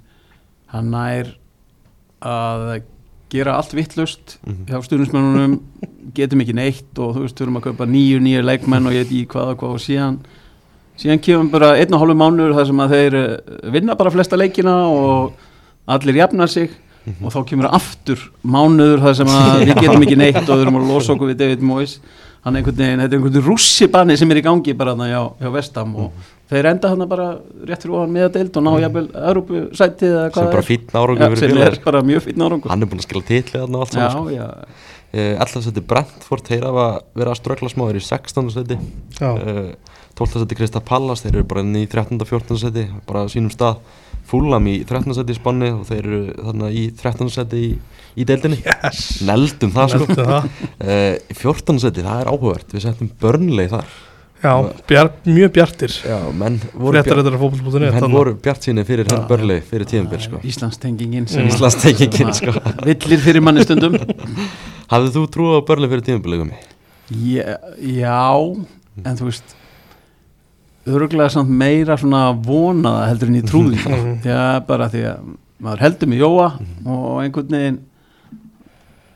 [0.71, 1.35] hann nær
[2.23, 2.65] að
[3.29, 4.65] gera allt vittlust Mhm.
[4.69, 5.59] hjá stjórnismennunum
[6.15, 9.11] getum ekki neitt og þú veist, þurfum að kaupa nýju nýju leikmenn og ég veit
[9.11, 10.17] í hvað og hvað og síðan
[10.97, 14.37] síðan kemur bara einn og hálfu mánuður þar sem að þeir eh, vinna bara flesta
[14.39, 15.33] leikina og
[15.87, 16.69] allir jafna sig
[17.05, 17.25] Mhm.
[17.25, 20.87] og þá kemur aftur mánuður þar sem að við getum ekki neitt og þurfum að
[20.89, 21.99] losa okkur við David Moyes
[22.45, 25.33] hann er einhvern veginn, þetta er einhvern veginn rússibanni sem er í gangi bara hjá,
[25.41, 26.11] hjá Vestam og
[26.51, 27.27] þeir enda hann bara
[27.65, 30.65] rétt fyrir ofan með að deild og ná jafnvel Európu-sætið eða sem hvað er bara
[31.31, 33.79] er sem er félagar bara mjög fínn árangur hann er búin að skila titli þarna
[33.79, 34.35] og allt já, saman sko.
[34.35, 34.47] já,
[35.15, 36.87] uh, alltaf seti Brentford, þeir hafa
[37.17, 38.49] verið að ströggla smá, þeir eru í 16.
[38.55, 38.79] seti
[39.19, 40.39] Já, uh, 12.
[40.45, 42.21] seti Krista Pallas þeir eru bara inn í 13.
[42.23, 42.59] 14.
[42.61, 43.81] seti bara á sínum stað
[44.25, 45.13] Fúlam í 13.
[45.17, 47.29] seti í Spanni og þeir eru þarna í 13.
[47.33, 47.71] seti í,
[48.15, 50.47] í deildinni yes neldum það sko Nefndu það.
[50.79, 51.81] uh, í 14.
[51.83, 53.97] seti, það er áhugavert við settum börnleik þar
[54.43, 54.51] Já,
[54.87, 55.93] bjar, mjög bjartir.
[56.05, 59.15] Já, menn voru, menn voru bjart síni fyrir Já.
[59.15, 60.41] henn börnleik fyrir tíðanbyrg sko.
[60.45, 62.53] Íslandstengingin sem Íslandstengingin sko.
[62.87, 63.95] Villir fyrir manni stundum.
[64.91, 66.53] Hafið þú trú á börnleik fyrir tíðanbyrgum
[67.09, 68.21] já, já
[69.05, 69.55] en þú veist
[70.85, 73.81] öruglega samt meira svona vonaða heldur en ég trúði.
[74.23, 75.27] Því að bara því að
[75.65, 76.47] maður heldur með Jóa
[76.85, 77.81] og einhvern veginn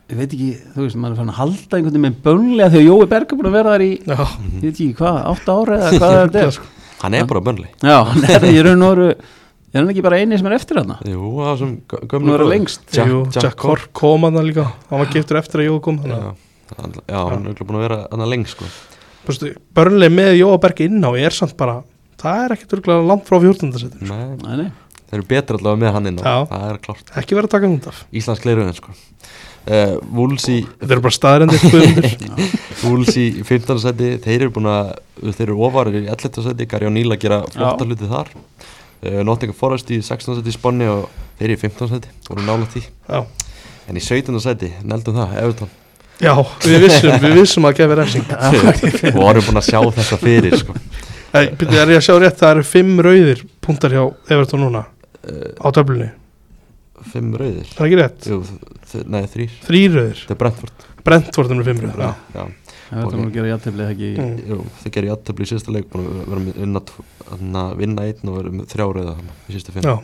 [0.09, 2.85] ég veit ekki, þú veist, maður er fann að halda einhvern veginn með bönlega að
[2.87, 5.77] Jói Berg er búin að vera þar í, Já, ég veit ekki hvað, átta ára
[5.79, 6.31] eða hvað er.
[6.33, 6.59] Þetta er
[6.99, 10.17] hann er bara börnleik já, hann er í raun og veru er hann ekki bara
[10.19, 12.53] eini sem er eftir hann jú, það sem gö- Nú gömlu er það bróðir.
[12.55, 12.81] lengst.
[12.91, 14.65] Jack, Jú, Jack Cork kom hann líka.
[14.89, 17.69] Hann var giftur eftir að Jóa kom þannig já, að- hann- já, hann er örugglega
[17.69, 18.67] búin að vera hann lengst sko.
[19.77, 21.79] Börnlega með Jóa Berg inn á er samt bara
[22.19, 23.71] Það er ekkert örgulega langt frá 14.
[23.79, 24.71] setin Nei, nei, nei.
[25.07, 26.23] þeir eru betur allavega með hann inn á.
[26.25, 26.37] Já.
[26.49, 28.01] það er klart Ekki verið að taka hund af.
[28.11, 28.91] Íslands gleruðin sko
[30.15, 31.63] Wolves í Þetta eru bara staðrendir
[33.19, 33.79] í 15.
[33.83, 34.93] seti þeir eru búin að
[35.35, 36.43] þeir eru ofarir í 11.
[36.47, 40.39] seti Gary O'Neill að gera flotta hluti þar uh, Nottingham Forest í 16.
[40.39, 41.05] seti í Sponni og
[41.39, 41.91] þeir eru í 15.
[41.91, 43.21] seti voru nála því Já,
[43.89, 44.39] en í 17.
[44.45, 45.75] seti neldum það Everton
[46.19, 46.33] Já
[46.65, 48.25] við vissum, við vissum að gefa refsing
[49.13, 50.75] og voru búin að sjá þetta fyrir sko
[51.29, 54.01] Æ, byrju, Er ég að sjá rétt, það eru fimm rauðir punktar hjá
[54.33, 56.09] Everton núna uh, á töflunni,
[57.13, 57.69] fimm rauðir.
[57.73, 58.27] Það er ekki rétt.
[58.29, 58.39] Jú,
[59.13, 60.85] nei þrýr Þrýr rauðir, þetta er Brentford.
[61.07, 62.03] Brentford er með fimm rauðir.
[62.03, 62.43] Já, já.
[62.89, 64.11] það er það að gera játeflið ekki?
[64.17, 64.35] Mm.
[64.49, 68.05] Jú, þau gerir játtöfli í síðasta leik búin að vera með vinna, tvo- þarna vinna
[68.09, 69.95] einn og vera með þrjá rauða þarna í síðasta finn Já,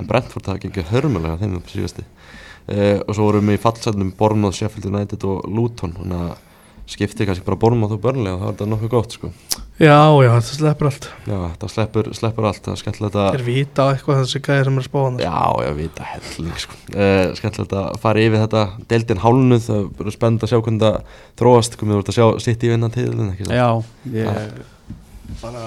[0.00, 4.12] en Brentford það gengið hörmulega þeim upp síðasti uh, og svo vorum við í fallsætnum
[4.18, 5.94] Bournemouth, Sheffield United og Luton.
[6.00, 6.49] Þannig að
[6.90, 9.30] skipti kannski bara Bournemouth og Burnley og það var þetta nokkuð gott sko.
[9.80, 11.06] Já, já, þetta sleppur allt.
[11.30, 14.66] Já, það sleppur, sleppur allt, það er skemmtilegt að Er vita á eitthvað þessi gæðir
[14.68, 16.78] sem er að spá hann Já, ég veit að helling sko.
[16.92, 20.98] uh, Skemmtilegt að fara yfir þetta Deildin hálnuð, það verður spennt að sjá hvernig það
[21.40, 23.54] þróast, komið þú ert að sjá sitt í vinnan satt?
[23.56, 23.68] Já,
[24.18, 25.64] ég bara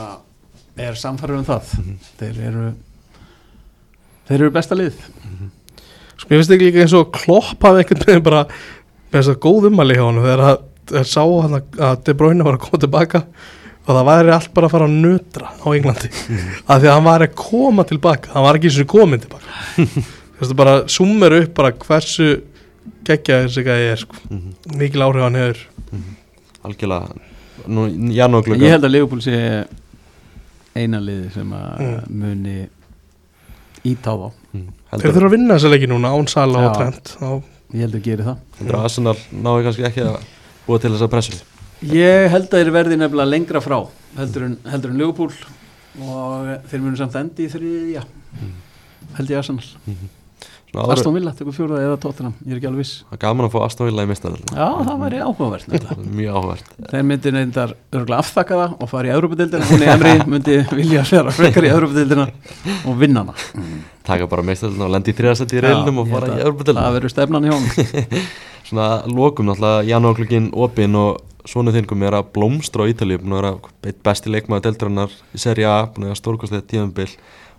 [0.83, 1.71] er samfærður um það.
[1.79, 1.97] Mhm.
[2.19, 2.67] þeir eru
[4.27, 4.99] þeir eru besta lið.
[6.17, 8.43] Sko, mér finnst ekki líka eins og klopp hafi einhvern veginn bara
[10.91, 13.23] að að, að sá hann að, að De Bruyne var að koma tilbaka
[13.83, 16.09] og það væri allt bara að fara að nötra á Englandi.
[16.71, 19.45] Af því að hann var að koma tilbaka hann var ekki eins og komin tilbaka.
[20.33, 22.29] Þú veist bara summer upp bara hversu
[23.07, 24.15] geggja þessi gæði er sko.
[24.29, 25.63] Mhm, mikil áhrif hann hefur.
[26.63, 27.15] Algjörlega.
[27.67, 29.65] Nú, Ég held að Leopold sé
[30.75, 32.19] eina liði sem að Mm.
[32.19, 32.69] muni
[33.85, 34.29] íta á þá.
[34.53, 36.77] Mm, þeir þurfa að vinna þessa leiki núna án Sala og.
[36.77, 37.13] Trent.
[37.19, 38.37] Þá, Ég held að geri það.
[38.63, 40.17] Að Arsenal nái kannski ekki að
[40.67, 41.41] búa til þessa pressu?
[41.83, 43.77] Ég held að þeir verði nefnilega lengra frá
[44.17, 45.35] heldur en, en Leopold
[46.01, 48.03] og þeir munu samt endi í þriðja
[49.17, 49.63] held ég Arsenal.
[50.73, 53.03] Svona áður, Aston Villa tekur fjóraða eða tóttina, ég er ekki alveg viss.
[53.05, 55.67] Það er gaman að fá Aston Villa í mistaröldina Já, það væri áhugavert
[56.17, 60.13] Mjög áhvert Þeir myndi neyndar örgulega afþakka það og fara í Európa-dildina, hún er Emri
[60.33, 62.25] myndi vilja vera frekar í Európa-dildina
[62.89, 63.37] og vinna hana.
[64.07, 66.97] Taka bara mistaröldina og lendi í þriðasetti í reilnum og fara í að Európa-delina Það
[66.97, 68.25] verður stefnan hjá hún
[68.73, 73.43] Svona lokum náttúrulega janúarglöggin opinn og svona þingum er að blómstra á Ítalíu búin að
[73.43, 73.51] vera
[73.85, 77.11] eitt besti leikmaður deildarinnar í Serie A, búin að vera stórkostlega tíðanbill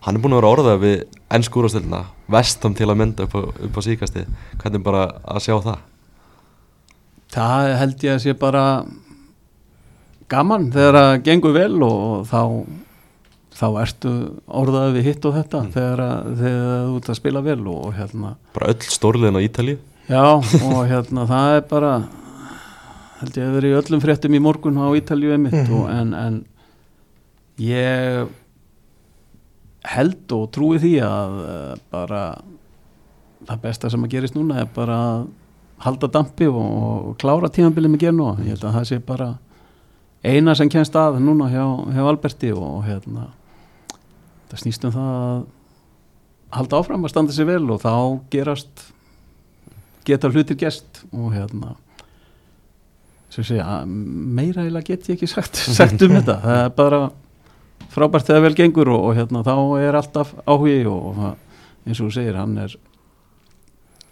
[0.02, 0.96] hann er búin að vera orðað við
[1.38, 4.26] ennsku úrvastelina, vestam til að mynda upp á, upp á síkasti,
[4.58, 5.86] hvernig bara að sjá það?
[7.38, 8.66] Það held ég að sé bara
[10.34, 12.42] gaman þegar það gengur vel og þá
[13.54, 14.18] þá ertu
[14.50, 18.36] orðað við hitt og þetta þegar, að, þegar þú ert að spila vel og hérna.
[18.58, 21.92] Bara öll stórliðin á Ítalíu Já, og hérna það er bara
[23.20, 25.76] held ég að vera í öllum fréttum í morgun á Ítalíu einmitt Mhm.
[25.78, 26.34] og, en, en
[27.62, 28.28] ég
[29.94, 32.20] held og trúi því að uh, bara
[33.44, 35.24] það besta sem að gerist núna er bara að
[35.84, 39.30] halda dampi og, og klára tímabilið með gernu ég held að það sé bara
[40.24, 43.26] eina sem kemst að núna hjá, hjá Alberti og hérna
[44.48, 45.44] það snýst um það að
[46.54, 47.92] halda áfram að standa sér vel og þá
[48.32, 48.86] gerast
[50.04, 51.74] geta hlutir gest og hérna
[53.34, 57.02] segja, meira eiginlega get ég ekki sagt, sagt um þetta það er bara
[57.94, 62.08] frábært þegar vel gengur og, og hérna þá er alltaf áhugi og, og eins og
[62.08, 62.76] þú segir hann er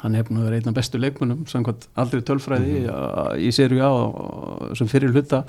[0.02, 3.38] hann hefði að vera einn af bestu leikmunum samkvæmt aldrei tölfræði mm -hmm.
[3.38, 3.92] í sériu á
[4.74, 5.44] sem fyrir hluta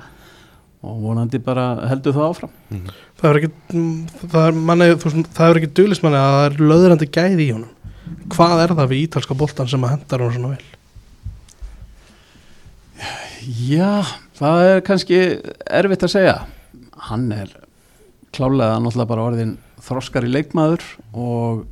[0.84, 2.92] og vonandi bara heldur það áfram mm -hmm.
[3.20, 3.50] það er ekki
[4.32, 4.88] það er, manni,
[5.38, 7.73] það er ekki duðlismanni að það er löðrandi gæði í honum
[8.32, 10.70] hvað er það við ítalska boltan sem að hendar hún svona vel?
[13.44, 14.00] Já,
[14.38, 15.20] það er kannski
[15.68, 16.36] erfitt að segja
[17.10, 17.50] hann er
[18.34, 21.66] klálega náttúrulega bara orðin þroskar í leikmaður og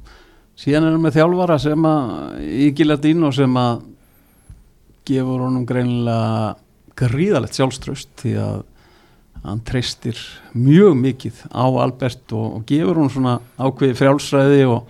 [0.61, 3.87] síðan er hann með þjálfara sem að í Gilardín og sem að
[5.09, 6.53] gefur honum greinilega
[6.99, 8.61] gríðalegt sjálfströst því að
[9.43, 10.19] hann treystir
[10.55, 14.85] mjög mikið á Albert og, og gefur hún svona ákveði frjálsræði og,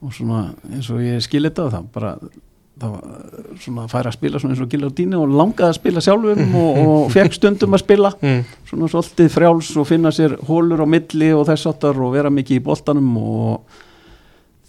[0.00, 2.14] og svona eins og ég skil þetta það bara
[2.80, 6.02] það var svona að færa að spila svona eins og Gilardíni og langaði að spila
[6.04, 8.40] sjálfum og, og fekk stundum að spila mm.
[8.70, 12.60] svona svolítið frjáls og finna sér hólur á milli og þess aftar og vera mikið
[12.60, 13.78] í boltanum og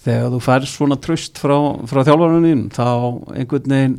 [0.03, 1.55] þegar þú fær svona tröst frá,
[1.87, 2.85] frá þjálfarnunin þá
[3.37, 3.97] einhvern veginn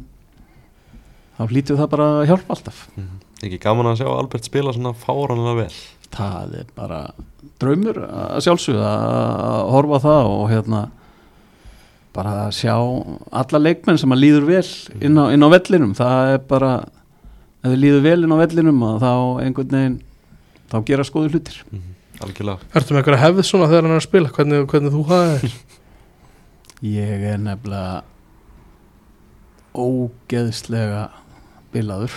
[1.38, 3.12] þá hlítið það bara að hjálpa alltaf mm.
[3.42, 5.76] Ekki gaman að sjá Albert spila svona fáranlega vel
[6.12, 6.98] Það er bara
[7.62, 10.82] draumur að sjálfsögða að horfa það og hérna
[12.12, 12.74] bara að sjá
[13.42, 14.66] alla leikmenn sem að líður vel
[15.00, 16.72] inn á, inn á vellinum það er bara,
[17.62, 19.12] ef þið líður vel inn á vellinum þá
[19.44, 19.98] einhvern veginn
[20.72, 21.88] þá gera skoðu hlutir mm -hmm.
[22.22, 25.38] Algjörlega Ertu með eitthvað hefðið svona þegar hann er að spila hvernig, hvernig þú hafa
[25.42, 25.56] þér?
[26.92, 28.02] Ég er nefnilega
[29.72, 31.02] ógeðslega
[31.72, 32.12] bilaður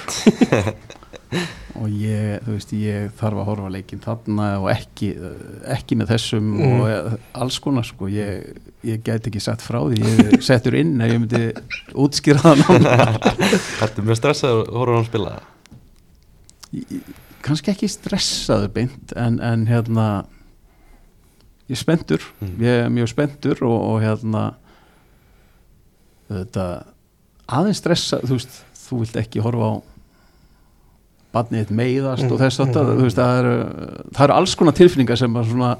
[1.80, 5.12] og ég, þú veist, ég þarf að horfa leikin þarna og ekki
[5.76, 6.82] ekki með þessum mm.
[6.82, 11.12] og alls konar sko, ég, ég get ekki sett frá því, ég settur inn ef
[11.14, 11.42] ég myndi
[12.06, 15.36] útskýra það Þetta er mjög stressað að horfa hann spila?
[17.46, 20.08] Kanski ekki stressaður beint en, en hérna
[21.66, 22.56] ég er spendur, mm.
[22.62, 24.46] ég er mjög spendur og, og hérna
[26.30, 26.70] þetta
[27.46, 29.76] aðeins stressa, þú veist, þú vilt ekki horfa á
[31.36, 32.90] badnið meiðast og þess að það
[33.42, 33.56] eru
[34.16, 35.72] það eru alls konar tilfinningar sem að svona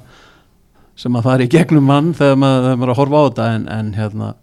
[0.96, 3.48] sem að fara í gegnum mann þegar maður, þegar maður er að horfa á þetta
[3.54, 4.34] en, en hérna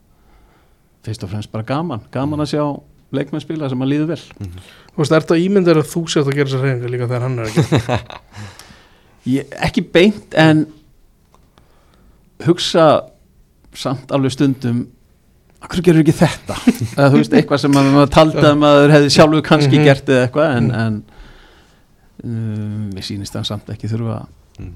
[1.02, 2.64] fyrst og fremst bara gaman, gaman að sjá
[3.12, 4.70] leikmennspila sem að líðu vel mm -hmm.
[4.92, 7.38] Þú veist, er þetta ímyndir að þú sést að gera þessar reyningar líka þegar hann
[7.38, 7.62] er ekki?
[9.36, 10.66] Ég, ekki beint en
[12.44, 12.86] hugsa
[13.74, 14.86] samt alveg stundum
[15.62, 16.56] hvað gerur ekki þetta
[16.98, 19.84] eða þú veist, eitthvað sem maður taldi að maður hefði sjálfu kannski mm -hmm.
[19.84, 21.02] gert eða eitthvað en, en
[22.24, 24.26] um, ég sýnist það samt ekki þurfa
[24.58, 24.72] mm.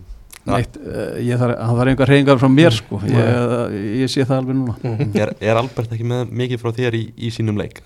[0.46, 4.40] Neitt, uh, ég þarf það var einhver reyningar frá mér sko ég, ég sé það
[4.40, 5.12] alveg núna mm.
[5.22, 7.82] er, er Albert ekki með mikið frá þér í, í sínum leik?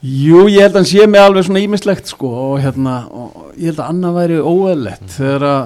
[0.00, 3.72] Jú, ég held að hann sé mig alveg svona ímislegt sko og hérna, og ég
[3.72, 5.14] held að Anna væri óeðlegt mm.
[5.18, 5.62] þegar að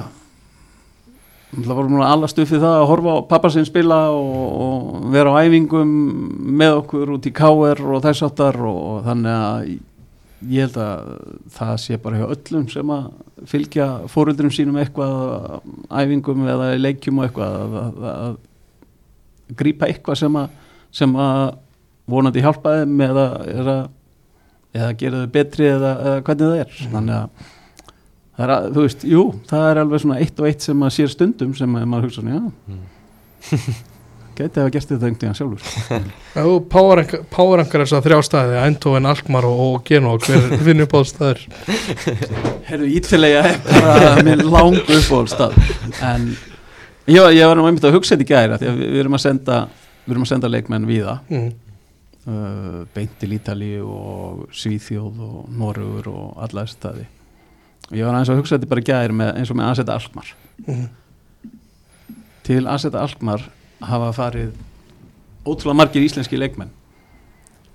[1.54, 4.30] Það voru núna alla stuffið það að horfa á pappasinn spila og,
[4.64, 5.90] og vera á æfingum
[6.58, 9.68] með okkur út í káer og þess aftar og þannig að
[10.50, 11.12] ég held að
[11.54, 13.06] það sé bara hjá öllum sem að
[13.50, 20.38] fylgja fóröldurum sínum eitthvað æfingum eða leikjum og eitthvað að, að, að grípa eitthvað sem
[20.40, 20.58] að,
[20.94, 21.42] sem að
[22.10, 23.76] vonandi hjálpa þeim eða, eða,
[24.76, 26.76] eða gera þau betri eða, eða hvernig það er.
[26.76, 26.92] Mm.
[26.98, 27.48] Þannig að
[28.34, 30.96] það er að, þú veist, jú, það er alveg svona eitt og eitt sem maður
[30.98, 33.82] sér stundum sem maður hugsa svona, já
[34.38, 35.62] geti að hafa gert þetta einhvern veginn sjálfur
[36.34, 36.44] Já,
[37.34, 41.44] Párankar þess að þrjá staði Eindhoven, Alkmaar og, og Genó hver finnur uppáðstæður?
[42.68, 45.58] Herru, ítilega er bara minn lang uppáðstæð
[46.04, 46.28] en
[47.06, 49.60] já, ég var náttúrulega að hugsa þetta í gæra því að við erum að senda
[50.04, 51.50] við erum að senda leikmenn viða mm.
[52.28, 57.06] uh, beint til Ítali og Svíþjóð og Norrur og alla þessi staði
[57.92, 60.32] ég var aðeins að hugsa þetta bara gæðir með, eins og með Aseta Alkmar
[60.64, 60.86] mm.
[62.48, 63.46] til Aseta Alkmar
[63.90, 64.54] hafa farið
[65.44, 66.72] ótrúlega margir íslenski leikmenn.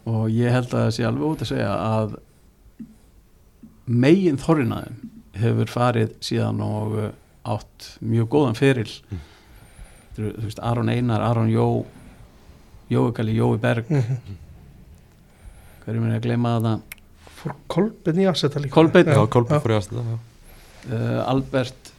[0.10, 2.18] Og ég held að það sé alveg út að segja að
[3.90, 5.00] megin þorrinaðum
[5.40, 7.10] hefur farið síðan og uh,
[7.50, 8.90] átt mjög góðan feril.
[9.10, 9.26] Mm.
[10.20, 11.86] þú veist Aron Einar, Aron Jó
[12.90, 13.86] Jói Galli, Jói Berg.
[13.90, 14.38] Mm -hmm.
[15.88, 16.82] er mér að gleyma það?
[17.40, 18.74] Fór Kolbjörn í aðsetta líka?
[18.74, 20.20] Kolbjörn, já, Kolbjörn fór í aðsetta
[20.92, 21.94] uh, Albert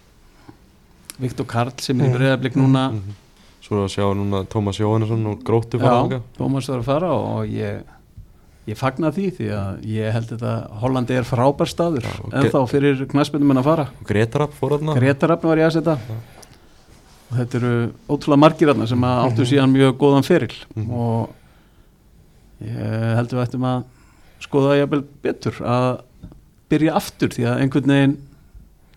[1.21, 2.17] Viktor Karl sem er í Mm.
[2.17, 2.91] breyðarblik núna.
[2.93, 3.15] Mhm.
[3.71, 6.23] Svo að sjá núna Tómas Jóhannesson og Gróttu fara Já, þangað.
[6.35, 7.85] Tómas var að fara og ég
[8.71, 12.59] ég fagna því því að ég held þetta Hollandi er frábær staður Já, en þá
[12.71, 13.85] fyrir knæspindum en að fara.
[14.09, 14.97] Gretarab fór þarna.
[14.99, 15.95] Gretarafn var ég að setja.
[17.31, 17.73] Og þetta eru
[18.11, 20.57] ótrúlega margir þarna sem að áttu síðan mjög góðan feril.
[20.75, 20.91] Mhm.
[20.91, 21.31] og
[22.67, 23.85] ég held við ættum að
[24.43, 25.89] skoða jafnvel betur að
[26.71, 28.19] byrja aftur því að einhvern veginn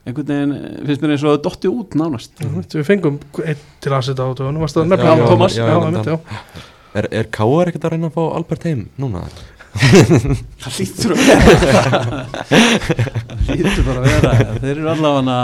[0.04, 2.45] einhvern veginn eh, finnst mér eins og að það dotti út nánast
[2.76, 5.66] Við fengum einn til að setja á tónu Varstu að Já, nefna já, já, Já,
[5.68, 6.18] já, einmitt, já.
[6.20, 6.70] já.
[6.93, 7.72] Er, er K.R.
[7.72, 9.24] ekkert að reyna að fá Albert heim núna?
[10.62, 11.93] það lítur að vera
[12.43, 15.38] það lítur bara að vera þeir eru allavega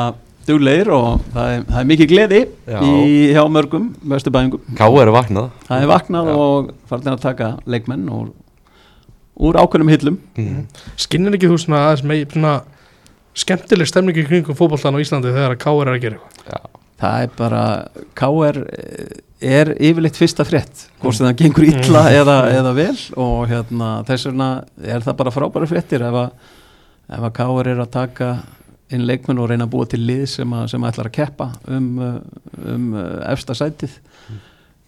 [0.50, 5.02] duglegir og það er, það er mikið gleði í hjá mörgum vesturbæðingum K.R.
[5.02, 6.36] er vaknað það er vaknað Já.
[6.44, 8.30] og farin að taka leikmenn og
[9.40, 10.64] úr ákveðnum hillum mm.
[11.00, 12.54] Skinnir ekki þú svona aðeins með svona
[13.38, 15.88] skemmtileg stemningi kringum fótbollan á Íslandi þegar að K.R.
[15.88, 16.46] er að gera eitthvað.
[16.50, 17.64] Já, það er bara
[18.20, 18.62] KR
[19.40, 22.96] er yfirleitt fyrsta frétt hvort sem það gengur illa eða, eða vel.
[23.24, 24.50] Og hérna þess vegna
[24.84, 26.48] er það bara frábæra fréttir ef að,
[27.18, 28.32] ef að KR er að taka
[28.90, 31.90] inn leikmenn og reyna að búa til lið sem, að, sem ætlar að keppa um,
[32.02, 32.16] uh,
[32.74, 33.94] um uh, efsta sætið.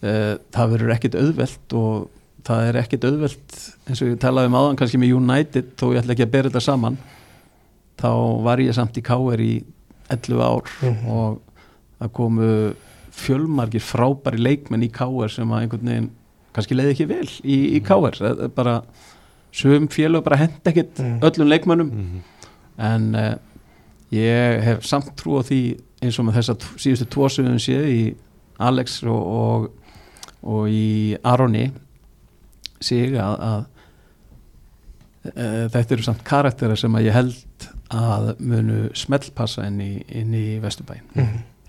[0.02, 2.10] Uh, það verður ekkit auðvelt og
[2.48, 6.02] það er ekkit auðvelt eins og ég talaði um áðan kannski með United þó ég
[6.02, 6.98] ætla ekki að bera þetta saman
[8.00, 9.64] þá var ég samt í KR í
[10.12, 11.08] 11 ár Mhm.
[11.10, 11.42] og
[12.02, 12.50] það komu
[13.12, 16.10] fjölmargir frábæri leikmenn í KR sem að einhvern veginn
[16.54, 18.82] kannski leiði ekki vel í, í KR Það er bara
[19.52, 21.20] sum félög bara hend ekkit Mm.
[21.22, 22.22] öllum leikmennum mm.
[22.80, 23.36] en uh,
[24.12, 25.60] ég hef samt trú á því
[26.02, 28.16] eins og með þessa t- síðustu tvo sögum séð í
[28.60, 29.70] Alex og, og,
[30.44, 31.72] og í Aroni
[32.82, 33.66] sig að, að
[35.26, 40.36] uh, þetta eru samt karaktera sem að ég held að munu smellpassa inn í, inn
[40.38, 41.04] í Vesturbæin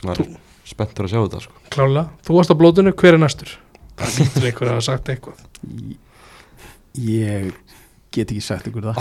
[0.03, 0.23] Það er
[0.67, 1.61] spenntur að sjá þetta sko.
[1.73, 3.53] Klálega, þú varst á blóðinu, hver er næstur?
[4.01, 5.43] Það lítur einhver að hafa sagt eitthvað.
[7.03, 7.53] Ég
[8.13, 8.99] get ekki sagt ykkur það.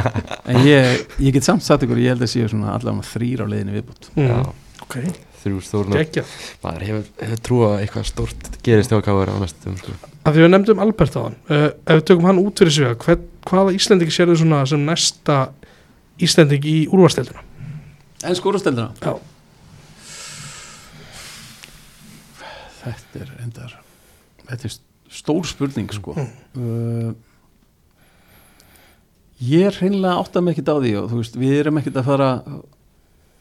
[0.50, 3.46] En ég, ég get samt sagt ykkur ég held að séu svona allavega þrýr á
[3.46, 4.26] leiðinni viðbútt mm.
[4.26, 4.96] Já, Ok,
[5.44, 6.24] þrjú stórna geggja
[6.64, 9.30] maður hefur, hefur trú að eitthvað stórt gerist hjá K.R.
[9.30, 9.94] á næstum sko.
[10.26, 13.20] Að því við nefndum Albert á hann uh, Ef við tökum hann út fyrir sig
[13.48, 15.38] Hvaða Íslendingi sérðu svona sem næsta
[16.26, 17.46] Íslending í úrvasteldina?
[18.20, 19.14] en skórasteldina Já.
[22.82, 23.76] þetta er endar
[24.48, 24.74] þetta er
[25.10, 27.12] stór spurning sko uh,
[29.40, 32.10] ég er hreinlega átta mig ekkert á því og þú veist, við erum ekkert að
[32.10, 32.30] fara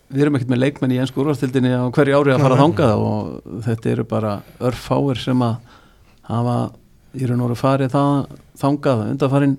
[0.10, 2.64] við erum ekkert með leikmenn í ennsku úrvastildinni á hverju ári að fara Nei.
[2.64, 4.36] þangað og þetta eru bara
[4.70, 5.76] örfáir sem að
[6.30, 6.60] hafa
[7.20, 9.58] í raun og veru farið það, þangað undanfarin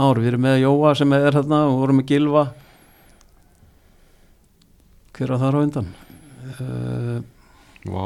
[0.00, 2.44] ár, við erum með Jóa sem er þarna og vorum með Gilva
[5.16, 5.88] hver var þar á undan?
[6.60, 7.16] Uh,
[7.90, 8.04] Vá,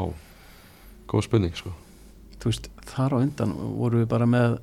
[1.11, 1.71] góð spurning sko.
[2.41, 4.57] þú veist, þar á undan voru við bara með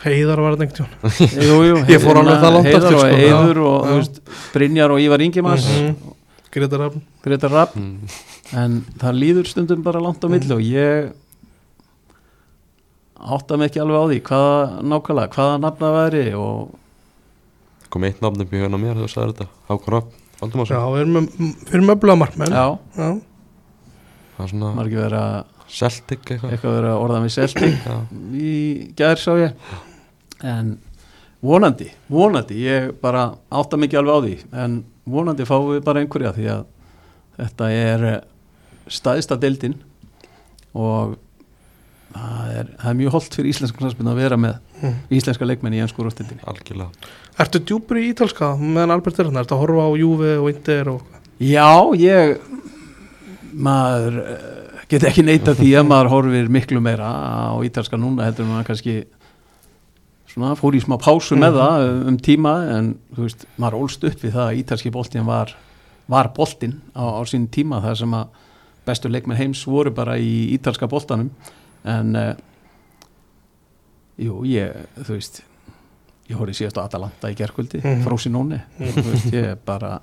[0.00, 1.18] Heiðar var þetta einhvern
[1.50, 3.18] jú, jú, Ég fór alveg það langt Heiðar aftur, og sko.
[3.20, 4.20] Heiður Já, og þú veist,
[4.54, 6.16] Brynjar og Ívar Ingimas Mhm.
[6.50, 7.02] Gretar Rafn.
[7.22, 8.14] Gretar Rapp mm.
[8.58, 11.12] en það líður stundum bara langt á milli og ég
[13.20, 16.74] átta mig ekki alveg á því hvaða nákvæmlega, hvaða nafna væri og
[17.90, 21.00] kom eitt nafn upp í hérna mér þú sagði þetta Hákon Rapp, Já, Valdimarsson við
[21.02, 22.66] erum, með- erum öfluga markmenn já,
[22.96, 23.08] Já.
[24.36, 25.24] það er svona maður ekki vera
[25.70, 26.50] Celtic eitthvað.
[26.54, 27.74] eitthvað vera orðan við Celtic?
[27.86, 27.96] Já,
[28.34, 29.52] í gær sá ég.
[30.42, 30.78] En
[31.42, 36.32] vonandi vonandi, ég bara átta mikið alveg á því en vonandi fáum við bara einhverja
[36.34, 36.64] því að
[37.38, 38.06] þetta er
[38.90, 39.76] staðista deildin
[40.74, 41.14] og
[42.14, 44.94] það er, það er mjög holdt fyrir íslenska knarspinn að vera með Mm.
[45.12, 46.88] íslenska leikmenn í ennsku rústildinni algjörlega
[47.38, 49.42] Ertu djúpur í ítalska meðan Albert er hérna?
[49.44, 51.02] Ertu að horfa á Juve og Inter og
[51.38, 51.68] Já,
[52.00, 52.38] ég
[53.52, 57.10] maður eh, get ekki neita því að maður horfir miklu meira
[57.52, 58.94] á ítalska núna heldur maður kannski
[60.30, 61.60] svona fór í smá pásu með Mhm.
[61.60, 65.54] það um tíma en þú veist, maður ólst upp við það að ítalski boltin var,
[66.08, 68.26] var boltin á, á sín tíma þar sem að
[68.86, 71.30] bestu leikmenn heims voru bara í ítalska boltanum
[71.84, 72.34] en uh,
[74.20, 75.40] jú, ég, þú veist
[76.30, 78.02] ég horfði síðast á Atalanta í gerkvöldi Mhm.
[78.06, 80.00] Frosinone, þú veist, ég er bara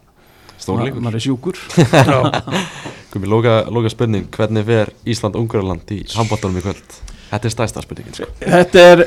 [0.57, 1.01] Stórleikur.
[1.05, 1.59] maður er sjúkur.
[1.77, 2.17] Já,
[3.13, 6.97] Komi, loka, loka spurning, hvernig fer Ísland-Ungverðarland í handbóltanum í kvöld?
[7.29, 8.27] Þetta er stærsta spurningin sko.
[8.41, 9.03] Þetta er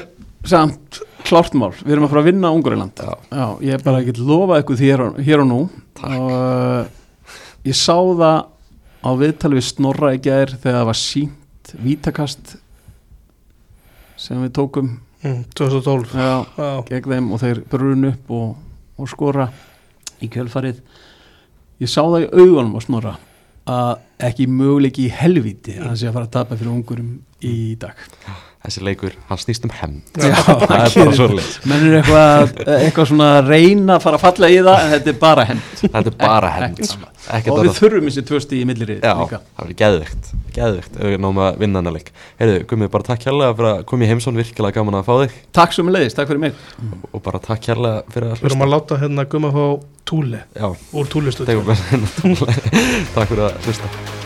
[0.49, 3.11] samt klárt mál, við erum að fara að vinna Ungariland Já.
[3.35, 5.59] Já, ég bara get lofað ykkur því hér og, hér og nú.
[6.07, 6.87] Og uh,
[7.68, 8.39] ég sá það
[9.05, 11.39] á viðtali við Snorra í gær þegar það var sínt
[11.79, 12.57] vítakast
[14.21, 14.99] sem við tókum.
[15.21, 18.53] Mm, 2012 já, Já, gegn þeim og þeir brun upp og,
[18.97, 19.51] og skora
[20.21, 20.81] í kjölfarið.
[21.81, 23.16] Ég sá það í augunum á snorra
[23.71, 23.91] að
[24.31, 27.12] ekki möguleiki í helvíti að hann sé að fara að tapa fyrir ungurum
[27.45, 28.01] í dag
[28.65, 32.41] þessi leikur, hann snýst um Já, það er bara svolít menn er eitthvað,
[32.77, 35.63] eitthvað svona að reyna að fara að falla í það en þetta er bara hend
[35.81, 36.51] þetta er bara
[37.31, 39.39] ekkert og við þurfum þessi tvö stíð í millirið Já, líka.
[39.45, 40.25] það verður geðvikt,
[40.57, 42.09] geðvikt ef við náum að vinna hana leik.
[42.41, 45.33] Heyrðu, Guðmið, bara takk hérlega fyrir að koma í heimsón virkilega gaman að fá þig.
[45.61, 46.53] Takk svo með leiðist, takk fyrir mig.
[47.11, 49.65] Og bara takk hérlega fyrir að Við erum að láta hérna gumma fá
[50.11, 51.43] túli Já, úr túlistu